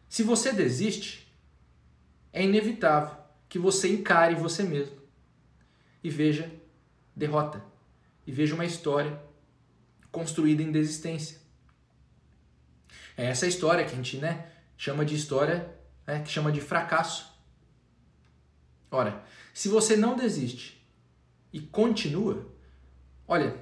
se 0.09 0.23
você 0.23 0.53
desiste, 0.53 1.31
é 2.33 2.43
inevitável 2.43 3.17
que 3.49 3.59
você 3.59 3.89
encare 3.89 4.35
você 4.35 4.63
mesmo 4.63 4.97
e 6.03 6.11
veja 6.11 6.51
derrota 7.15 7.63
e 8.27 8.33
veja 8.33 8.55
uma 8.55 8.65
história 8.65 9.21
construída 10.11 10.63
em 10.63 10.73
desistência. 10.73 11.39
É 13.17 13.27
essa 13.27 13.47
história 13.47 13.85
que 13.85 13.93
a 13.93 13.97
gente 13.97 14.17
né, 14.17 14.51
chama 14.77 15.05
de 15.05 15.15
história, 15.15 15.73
né, 16.07 16.21
que 16.21 16.31
chama 16.31 16.51
de 16.51 16.61
fracasso. 16.61 17.33
Ora, 18.91 19.25
se 19.53 19.69
você 19.69 19.97
não 19.97 20.17
desiste 20.17 20.85
e 21.53 21.61
continua, 21.61 22.47
olha, 23.27 23.57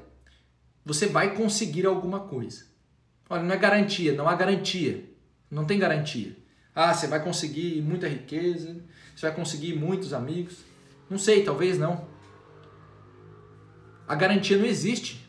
você 0.85 1.07
vai 1.07 1.35
conseguir 1.35 1.87
alguma 1.87 2.21
coisa. 2.21 2.67
Olha, 3.29 3.43
não 3.43 3.55
é 3.55 3.59
garantia, 3.59 4.15
não 4.15 4.29
há 4.29 4.35
garantia. 4.35 5.11
Não 5.51 5.65
tem 5.65 5.79
garantia. 5.79 6.37
Ah, 6.75 6.95
você 6.95 7.07
vai 7.07 7.23
conseguir 7.23 7.83
muita 7.83 8.09
riqueza, 8.09 8.83
você 9.15 9.27
vai 9.27 9.35
conseguir 9.35 9.75
muitos 9.75 10.15
amigos. 10.15 10.59
Não 11.09 11.19
sei, 11.19 11.45
talvez 11.45 11.79
não. 11.79 12.09
A 14.13 14.15
garantia 14.15 14.59
não 14.59 14.67
existe. 14.67 15.27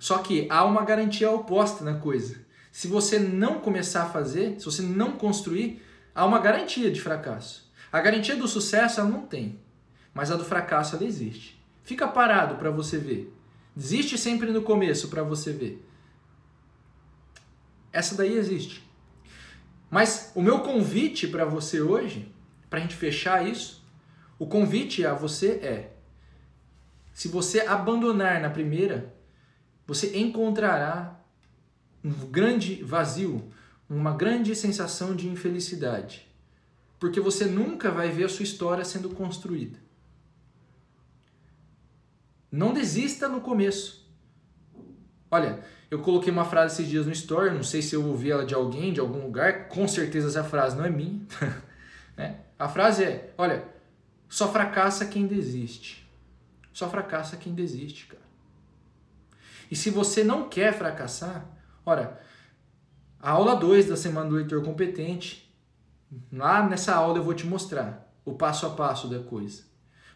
Só 0.00 0.18
que 0.18 0.48
há 0.50 0.64
uma 0.64 0.84
garantia 0.84 1.30
oposta 1.30 1.84
na 1.84 1.94
coisa. 1.94 2.44
Se 2.72 2.88
você 2.88 3.20
não 3.20 3.60
começar 3.60 4.02
a 4.02 4.10
fazer, 4.10 4.58
se 4.58 4.64
você 4.64 4.82
não 4.82 5.12
construir, 5.12 5.80
há 6.12 6.26
uma 6.26 6.40
garantia 6.40 6.90
de 6.90 7.00
fracasso. 7.00 7.72
A 7.92 8.00
garantia 8.00 8.34
do 8.34 8.48
sucesso 8.48 8.98
ela 8.98 9.08
não 9.08 9.20
tem, 9.28 9.60
mas 10.12 10.32
a 10.32 10.34
do 10.34 10.44
fracasso 10.44 10.96
ela 10.96 11.04
existe. 11.04 11.64
Fica 11.84 12.08
parado 12.08 12.56
para 12.56 12.68
você 12.72 12.98
ver. 12.98 13.32
Desiste 13.76 14.18
sempre 14.18 14.50
no 14.50 14.62
começo 14.62 15.06
para 15.06 15.22
você 15.22 15.52
ver. 15.52 15.80
Essa 17.92 18.16
daí 18.16 18.36
existe. 18.36 18.82
Mas 19.88 20.32
o 20.34 20.42
meu 20.42 20.62
convite 20.62 21.28
para 21.28 21.44
você 21.44 21.80
hoje, 21.80 22.28
para 22.68 22.80
a 22.80 22.82
gente 22.82 22.96
fechar 22.96 23.46
isso, 23.46 23.86
o 24.36 24.48
convite 24.48 25.06
a 25.06 25.14
você 25.14 25.60
é: 25.62 25.97
se 27.18 27.26
você 27.26 27.62
abandonar 27.62 28.40
na 28.40 28.48
primeira, 28.48 29.12
você 29.84 30.16
encontrará 30.16 31.20
um 32.04 32.12
grande 32.12 32.80
vazio, 32.84 33.50
uma 33.90 34.16
grande 34.16 34.54
sensação 34.54 35.16
de 35.16 35.26
infelicidade, 35.26 36.28
porque 36.96 37.18
você 37.18 37.44
nunca 37.44 37.90
vai 37.90 38.08
ver 38.08 38.26
a 38.26 38.28
sua 38.28 38.44
história 38.44 38.84
sendo 38.84 39.10
construída. 39.10 39.80
Não 42.52 42.72
desista 42.72 43.28
no 43.28 43.40
começo. 43.40 44.08
Olha, 45.28 45.58
eu 45.90 45.98
coloquei 45.98 46.32
uma 46.32 46.44
frase 46.44 46.74
esses 46.74 46.88
dias 46.88 47.04
no 47.04 47.10
story, 47.10 47.52
não 47.52 47.64
sei 47.64 47.82
se 47.82 47.96
eu 47.96 48.06
ouvi 48.06 48.30
ela 48.30 48.46
de 48.46 48.54
alguém, 48.54 48.92
de 48.92 49.00
algum 49.00 49.24
lugar, 49.24 49.66
com 49.66 49.88
certeza 49.88 50.28
essa 50.28 50.48
frase 50.48 50.76
não 50.76 50.84
é 50.84 50.90
minha. 50.90 51.20
né? 52.16 52.42
A 52.56 52.68
frase 52.68 53.02
é: 53.02 53.34
olha, 53.36 53.64
só 54.28 54.52
fracassa 54.52 55.04
quem 55.04 55.26
desiste. 55.26 56.07
Só 56.78 56.88
fracassa 56.88 57.36
quem 57.36 57.52
desiste, 57.52 58.06
cara. 58.06 58.22
E 59.68 59.74
se 59.74 59.90
você 59.90 60.22
não 60.22 60.48
quer 60.48 60.72
fracassar, 60.72 61.44
ora, 61.84 62.20
a 63.18 63.32
aula 63.32 63.56
2 63.56 63.86
da 63.86 63.96
semana 63.96 64.30
do 64.30 64.36
leitor 64.36 64.62
competente, 64.62 65.52
lá 66.32 66.64
nessa 66.64 66.94
aula 66.94 67.18
eu 67.18 67.24
vou 67.24 67.34
te 67.34 67.44
mostrar 67.44 68.08
o 68.24 68.32
passo 68.32 68.64
a 68.64 68.70
passo 68.70 69.08
da 69.08 69.18
coisa. 69.18 69.64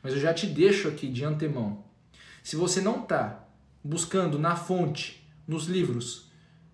Mas 0.04 0.12
eu 0.12 0.20
já 0.20 0.32
te 0.32 0.46
deixo 0.46 0.86
aqui 0.86 1.08
de 1.08 1.24
antemão 1.24 1.84
se 2.44 2.54
você 2.54 2.80
não 2.80 3.02
está 3.02 3.44
buscando 3.82 4.38
na 4.38 4.54
fonte, 4.54 5.28
nos 5.48 5.66
livros, 5.66 6.30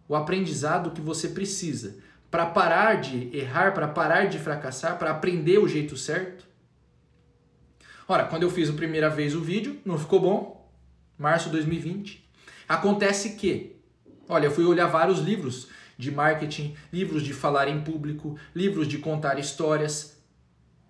o 0.06 0.14
aprendizado 0.14 0.90
que 0.90 1.00
você 1.00 1.28
precisa 1.28 1.96
para 2.30 2.44
parar 2.44 3.00
de 3.00 3.34
errar, 3.34 3.72
para 3.72 3.88
parar 3.88 4.26
de 4.26 4.38
fracassar, 4.38 4.98
para 4.98 5.12
aprender 5.12 5.56
o 5.56 5.66
jeito 5.66 5.96
certo. 5.96 6.46
Ora, 8.10 8.24
quando 8.24 8.42
eu 8.42 8.50
fiz 8.50 8.70
a 8.70 8.72
primeira 8.72 9.10
vez 9.10 9.36
o 9.36 9.42
vídeo, 9.42 9.78
não 9.84 9.98
ficou 9.98 10.18
bom, 10.18 10.72
março 11.18 11.50
de 11.50 11.56
2020. 11.56 12.26
Acontece 12.66 13.36
que, 13.36 13.76
olha, 14.26 14.46
eu 14.46 14.50
fui 14.50 14.64
olhar 14.64 14.86
vários 14.86 15.18
livros 15.18 15.68
de 15.98 16.10
marketing, 16.10 16.74
livros 16.90 17.22
de 17.22 17.34
falar 17.34 17.68
em 17.68 17.82
público, 17.82 18.38
livros 18.54 18.88
de 18.88 18.96
contar 18.96 19.38
histórias. 19.38 20.16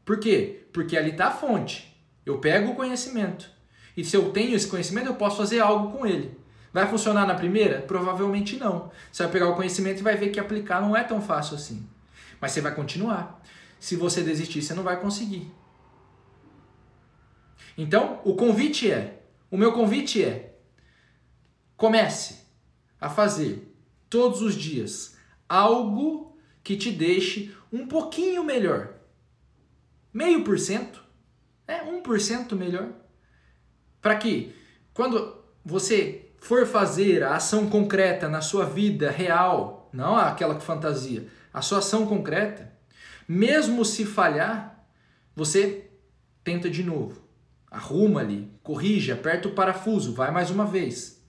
Por 0.04 0.20
quê? 0.20 0.68
Porque 0.72 0.96
ali 0.96 1.10
está 1.10 1.26
a 1.26 1.32
fonte. 1.32 1.92
Eu 2.24 2.38
pego 2.38 2.70
o 2.70 2.76
conhecimento, 2.76 3.50
e 3.96 4.04
se 4.04 4.16
eu 4.16 4.30
tenho 4.30 4.54
esse 4.54 4.68
conhecimento, 4.68 5.08
eu 5.08 5.16
posso 5.16 5.38
fazer 5.38 5.58
algo 5.58 5.98
com 5.98 6.06
ele. 6.06 6.38
Vai 6.72 6.86
funcionar 6.86 7.26
na 7.26 7.34
primeira? 7.34 7.80
Provavelmente 7.80 8.56
não. 8.56 8.92
Você 9.10 9.24
vai 9.24 9.32
pegar 9.32 9.48
o 9.48 9.56
conhecimento 9.56 9.98
e 9.98 10.04
vai 10.04 10.16
ver 10.16 10.28
que 10.28 10.38
aplicar 10.38 10.80
não 10.80 10.96
é 10.96 11.02
tão 11.02 11.20
fácil 11.20 11.56
assim. 11.56 11.84
Mas 12.40 12.52
você 12.52 12.60
vai 12.60 12.72
continuar. 12.72 13.42
Se 13.80 13.96
você 13.96 14.22
desistir, 14.22 14.62
você 14.62 14.72
não 14.72 14.84
vai 14.84 15.00
conseguir. 15.00 15.50
Então, 17.76 18.20
o 18.24 18.34
convite 18.34 18.90
é, 18.90 19.22
o 19.50 19.56
meu 19.56 19.72
convite 19.72 20.22
é, 20.22 20.58
comece 21.76 22.46
a 23.00 23.08
fazer 23.08 23.74
todos 24.10 24.42
os 24.42 24.54
dias 24.54 25.16
algo 25.48 26.36
que 26.62 26.76
te 26.76 26.90
deixe 26.90 27.54
um 27.72 27.86
pouquinho 27.86 28.44
melhor. 28.44 28.94
Meio 30.12 30.44
por 30.44 30.58
cento, 30.58 31.02
é 31.66 31.82
um 31.82 32.02
por 32.02 32.20
cento 32.20 32.56
melhor. 32.56 32.90
Para 34.00 34.16
que 34.16 34.54
quando 34.92 35.38
você 35.64 36.32
for 36.38 36.66
fazer 36.66 37.22
a 37.22 37.36
ação 37.36 37.68
concreta 37.68 38.28
na 38.28 38.40
sua 38.40 38.64
vida 38.64 39.10
real, 39.10 39.88
não 39.92 40.16
aquela 40.16 40.58
fantasia, 40.60 41.28
a 41.52 41.62
sua 41.62 41.78
ação 41.78 42.06
concreta, 42.06 42.72
mesmo 43.26 43.84
se 43.84 44.04
falhar, 44.04 44.84
você 45.34 45.90
tenta 46.42 46.68
de 46.68 46.82
novo. 46.82 47.27
Arruma 47.70 48.20
ali, 48.20 48.50
corrige, 48.62 49.12
aperta 49.12 49.48
o 49.48 49.52
parafuso, 49.52 50.14
vai 50.14 50.30
mais 50.30 50.50
uma 50.50 50.64
vez. 50.64 51.22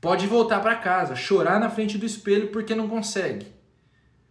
Pode 0.00 0.26
voltar 0.26 0.60
para 0.60 0.76
casa, 0.76 1.14
chorar 1.14 1.58
na 1.58 1.70
frente 1.70 1.96
do 1.96 2.04
espelho 2.04 2.48
porque 2.48 2.74
não 2.74 2.88
consegue. 2.88 3.46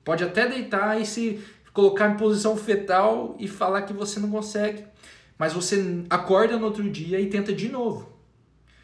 Pode 0.04 0.24
até 0.24 0.48
deitar 0.48 1.00
e 1.02 1.06
se 1.06 1.44
colocar 1.74 2.10
em 2.10 2.18
posição 2.18 2.56
fetal 2.56 3.36
e 3.40 3.48
falar 3.48 3.82
que 3.84 3.94
você 3.94 4.20
não 4.20 4.30
consegue. 4.30 4.86
Mas 5.38 5.54
você 5.54 6.04
acorda 6.10 6.58
no 6.58 6.66
outro 6.66 6.88
dia 6.90 7.20
e 7.20 7.30
tenta 7.30 7.52
de 7.52 7.70
novo. 7.70 8.14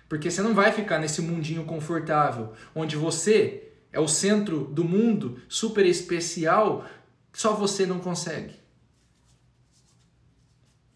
Porque 0.08 0.32
você 0.32 0.42
não 0.42 0.56
vai 0.56 0.72
ficar 0.72 0.98
nesse 0.98 1.22
mundinho 1.22 1.66
confortável, 1.66 2.54
onde 2.74 2.96
você 2.96 3.72
é 3.94 4.00
o 4.00 4.08
centro 4.08 4.66
do 4.66 4.84
mundo, 4.84 5.40
super 5.48 5.86
especial, 5.86 6.86
só 7.32 7.54
você 7.54 7.86
não 7.86 8.00
consegue. 8.00 8.59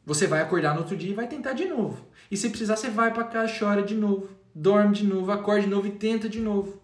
Você 0.05 0.27
vai 0.27 0.41
acordar 0.41 0.73
no 0.73 0.81
outro 0.81 0.97
dia 0.97 1.11
e 1.11 1.15
vai 1.15 1.27
tentar 1.27 1.53
de 1.53 1.65
novo. 1.65 2.05
E 2.29 2.35
se 2.35 2.49
precisar, 2.49 2.75
você 2.75 2.89
vai 2.89 3.13
para 3.13 3.23
casa, 3.23 3.53
chora 3.57 3.81
de 3.81 3.95
novo, 3.95 4.29
dorme 4.53 4.95
de 4.95 5.05
novo, 5.05 5.31
acorda 5.31 5.61
de 5.61 5.67
novo 5.67 5.87
e 5.87 5.91
tenta 5.91 6.27
de 6.27 6.39
novo. 6.39 6.81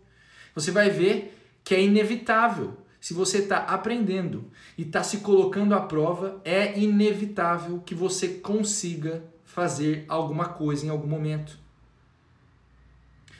Você 0.55 0.71
vai 0.71 0.89
ver 0.89 1.37
que 1.63 1.75
é 1.75 1.81
inevitável. 1.81 2.77
Se 3.01 3.13
você 3.13 3.39
está 3.39 3.59
aprendendo 3.59 4.51
e 4.77 4.81
está 4.81 5.03
se 5.03 5.17
colocando 5.19 5.73
à 5.73 5.79
prova, 5.81 6.41
é 6.43 6.77
inevitável 6.77 7.81
que 7.85 7.95
você 7.95 8.27
consiga 8.27 9.23
fazer 9.45 10.05
alguma 10.07 10.49
coisa 10.49 10.85
em 10.85 10.89
algum 10.89 11.07
momento. 11.07 11.57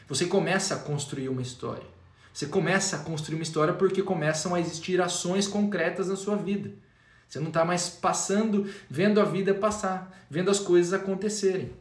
Você 0.07 0.25
começa 0.25 0.75
a 0.75 0.79
construir 0.79 1.29
uma 1.29 1.41
história. 1.41 1.85
Você 2.33 2.47
começa 2.47 2.95
a 2.95 2.99
construir 2.99 3.35
uma 3.35 3.43
história 3.43 3.73
porque 3.73 4.01
começam 4.01 4.55
a 4.55 4.59
existir 4.59 5.01
ações 5.01 5.47
concretas 5.47 6.07
na 6.07 6.15
sua 6.15 6.35
vida. 6.35 6.71
Você 7.29 7.39
não 7.39 7.49
está 7.49 7.63
mais 7.63 7.87
passando, 7.87 8.67
vendo 8.89 9.21
a 9.21 9.23
vida 9.23 9.53
passar, 9.53 10.25
vendo 10.27 10.49
as 10.49 10.59
coisas 10.59 10.93
acontecerem. 10.93 11.71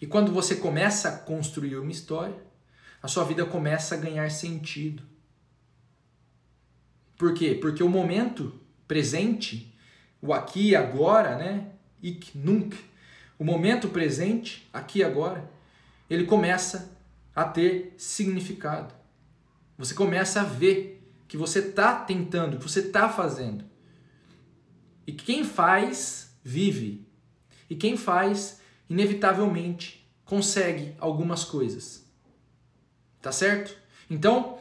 E 0.00 0.06
quando 0.06 0.30
você 0.30 0.56
começa 0.56 1.08
a 1.08 1.18
construir 1.18 1.76
uma 1.76 1.90
história, 1.90 2.36
a 3.02 3.08
sua 3.08 3.24
vida 3.24 3.46
começa 3.46 3.94
a 3.94 3.98
ganhar 3.98 4.30
sentido. 4.30 5.02
Por 7.16 7.32
quê? 7.32 7.54
Porque 7.54 7.82
o 7.82 7.88
momento 7.88 8.60
presente, 8.86 9.74
o 10.20 10.34
aqui 10.34 10.68
e 10.68 10.76
agora, 10.76 11.36
né? 11.36 11.72
Ik 12.02 12.36
nunc, 12.36 12.76
o 13.38 13.44
momento 13.44 13.88
presente, 13.88 14.68
aqui 14.72 14.98
e 14.98 15.04
agora, 15.04 15.50
ele 16.10 16.26
começa 16.26 16.94
a 17.34 17.44
ter 17.44 17.94
significado. 17.96 18.94
Você 19.78 19.94
começa 19.94 20.42
a 20.42 20.44
ver 20.44 20.97
que 21.28 21.36
você 21.36 21.58
está 21.58 21.94
tentando, 21.94 22.56
que 22.56 22.62
você 22.62 22.80
está 22.80 23.08
fazendo. 23.08 23.64
E 25.06 25.12
quem 25.12 25.44
faz, 25.44 26.34
vive. 26.42 27.06
E 27.68 27.76
quem 27.76 27.96
faz, 27.96 28.60
inevitavelmente, 28.88 30.10
consegue 30.24 30.94
algumas 30.98 31.44
coisas. 31.44 32.04
Tá 33.20 33.30
certo? 33.30 33.76
Então, 34.08 34.58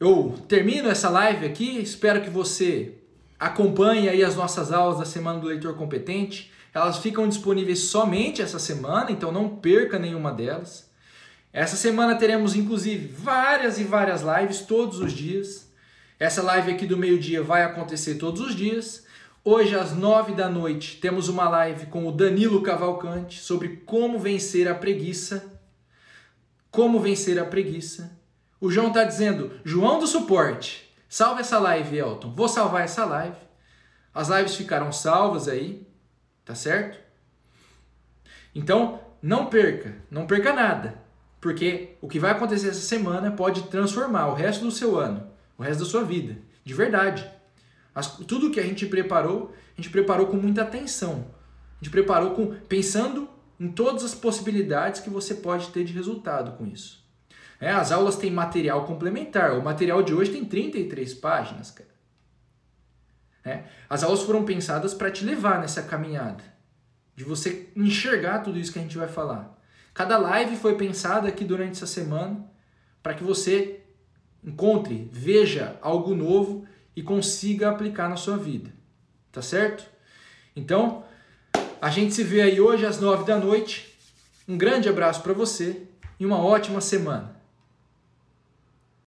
eu 0.00 0.34
termino 0.48 0.88
essa 0.88 1.08
live 1.08 1.46
aqui, 1.46 1.78
espero 1.80 2.20
que 2.20 2.30
você 2.30 2.98
acompanhe 3.38 4.08
aí 4.08 4.24
as 4.24 4.34
nossas 4.34 4.72
aulas 4.72 4.98
da 4.98 5.04
Semana 5.04 5.38
do 5.38 5.46
Leitor 5.46 5.76
Competente. 5.76 6.50
Elas 6.72 6.98
ficam 6.98 7.28
disponíveis 7.28 7.80
somente 7.80 8.42
essa 8.42 8.58
semana, 8.58 9.12
então 9.12 9.30
não 9.30 9.56
perca 9.56 9.96
nenhuma 9.98 10.32
delas. 10.32 10.90
Essa 11.54 11.76
semana 11.76 12.16
teremos 12.16 12.56
inclusive 12.56 13.06
várias 13.06 13.78
e 13.78 13.84
várias 13.84 14.22
lives 14.22 14.62
todos 14.62 14.98
os 14.98 15.12
dias. 15.12 15.72
Essa 16.18 16.42
live 16.42 16.72
aqui 16.72 16.84
do 16.84 16.96
meio-dia 16.96 17.44
vai 17.44 17.62
acontecer 17.62 18.16
todos 18.16 18.40
os 18.40 18.56
dias. 18.56 19.06
Hoje 19.44 19.76
às 19.76 19.92
nove 19.92 20.34
da 20.34 20.50
noite 20.50 20.96
temos 20.96 21.28
uma 21.28 21.48
live 21.48 21.86
com 21.86 22.08
o 22.08 22.10
Danilo 22.10 22.60
Cavalcante 22.60 23.38
sobre 23.38 23.76
como 23.86 24.18
vencer 24.18 24.66
a 24.66 24.74
preguiça. 24.74 25.60
Como 26.72 26.98
vencer 26.98 27.38
a 27.38 27.44
preguiça. 27.44 28.18
O 28.60 28.68
João 28.68 28.88
está 28.88 29.04
dizendo, 29.04 29.52
João 29.64 30.00
do 30.00 30.08
suporte, 30.08 30.92
salva 31.08 31.40
essa 31.40 31.60
live, 31.60 31.96
Elton. 31.96 32.32
Vou 32.34 32.48
salvar 32.48 32.82
essa 32.82 33.04
live. 33.04 33.36
As 34.12 34.26
lives 34.26 34.56
ficaram 34.56 34.90
salvas 34.90 35.46
aí, 35.46 35.86
tá 36.44 36.56
certo? 36.56 36.98
Então, 38.52 39.00
não 39.22 39.46
perca, 39.46 39.94
não 40.10 40.26
perca 40.26 40.52
nada. 40.52 41.03
Porque 41.44 41.98
o 42.00 42.08
que 42.08 42.18
vai 42.18 42.30
acontecer 42.30 42.68
essa 42.68 42.80
semana 42.80 43.30
pode 43.30 43.64
transformar 43.64 44.28
o 44.28 44.34
resto 44.34 44.64
do 44.64 44.70
seu 44.70 44.98
ano, 44.98 45.26
o 45.58 45.62
resto 45.62 45.80
da 45.80 45.84
sua 45.84 46.02
vida, 46.02 46.38
de 46.64 46.72
verdade. 46.72 47.30
As, 47.94 48.16
tudo 48.16 48.50
que 48.50 48.58
a 48.58 48.62
gente 48.62 48.86
preparou, 48.86 49.54
a 49.76 49.76
gente 49.76 49.90
preparou 49.90 50.26
com 50.28 50.38
muita 50.38 50.62
atenção. 50.62 51.26
A 51.72 51.84
gente 51.84 51.90
preparou 51.90 52.30
com 52.30 52.54
pensando 52.66 53.28
em 53.60 53.68
todas 53.68 54.02
as 54.02 54.14
possibilidades 54.14 55.02
que 55.02 55.10
você 55.10 55.34
pode 55.34 55.68
ter 55.68 55.84
de 55.84 55.92
resultado 55.92 56.56
com 56.56 56.64
isso. 56.64 57.04
É, 57.60 57.70
as 57.70 57.92
aulas 57.92 58.16
têm 58.16 58.30
material 58.30 58.86
complementar. 58.86 59.52
O 59.52 59.62
material 59.62 60.02
de 60.02 60.14
hoje 60.14 60.32
tem 60.32 60.46
33 60.46 61.12
páginas, 61.12 61.70
cara. 61.70 61.94
É, 63.44 63.64
as 63.90 64.02
aulas 64.02 64.22
foram 64.22 64.46
pensadas 64.46 64.94
para 64.94 65.10
te 65.10 65.22
levar 65.22 65.60
nessa 65.60 65.82
caminhada, 65.82 66.42
de 67.14 67.22
você 67.22 67.68
enxergar 67.76 68.38
tudo 68.38 68.58
isso 68.58 68.72
que 68.72 68.78
a 68.78 68.82
gente 68.82 68.96
vai 68.96 69.08
falar. 69.08 69.53
Cada 69.94 70.18
live 70.18 70.56
foi 70.56 70.76
pensada 70.76 71.28
aqui 71.28 71.44
durante 71.44 71.76
essa 71.76 71.86
semana 71.86 72.44
para 73.00 73.14
que 73.14 73.22
você 73.22 73.80
encontre, 74.42 75.08
veja 75.12 75.78
algo 75.80 76.14
novo 76.14 76.66
e 76.96 77.02
consiga 77.02 77.70
aplicar 77.70 78.08
na 78.08 78.16
sua 78.16 78.36
vida. 78.36 78.70
Tá 79.30 79.40
certo? 79.40 79.84
Então, 80.56 81.04
a 81.80 81.90
gente 81.90 82.12
se 82.12 82.24
vê 82.24 82.42
aí 82.42 82.60
hoje 82.60 82.84
às 82.84 83.00
nove 83.00 83.24
da 83.24 83.38
noite. 83.38 83.96
Um 84.48 84.58
grande 84.58 84.88
abraço 84.88 85.22
para 85.22 85.32
você 85.32 85.82
e 86.18 86.26
uma 86.26 86.42
ótima 86.44 86.80
semana. 86.80 87.36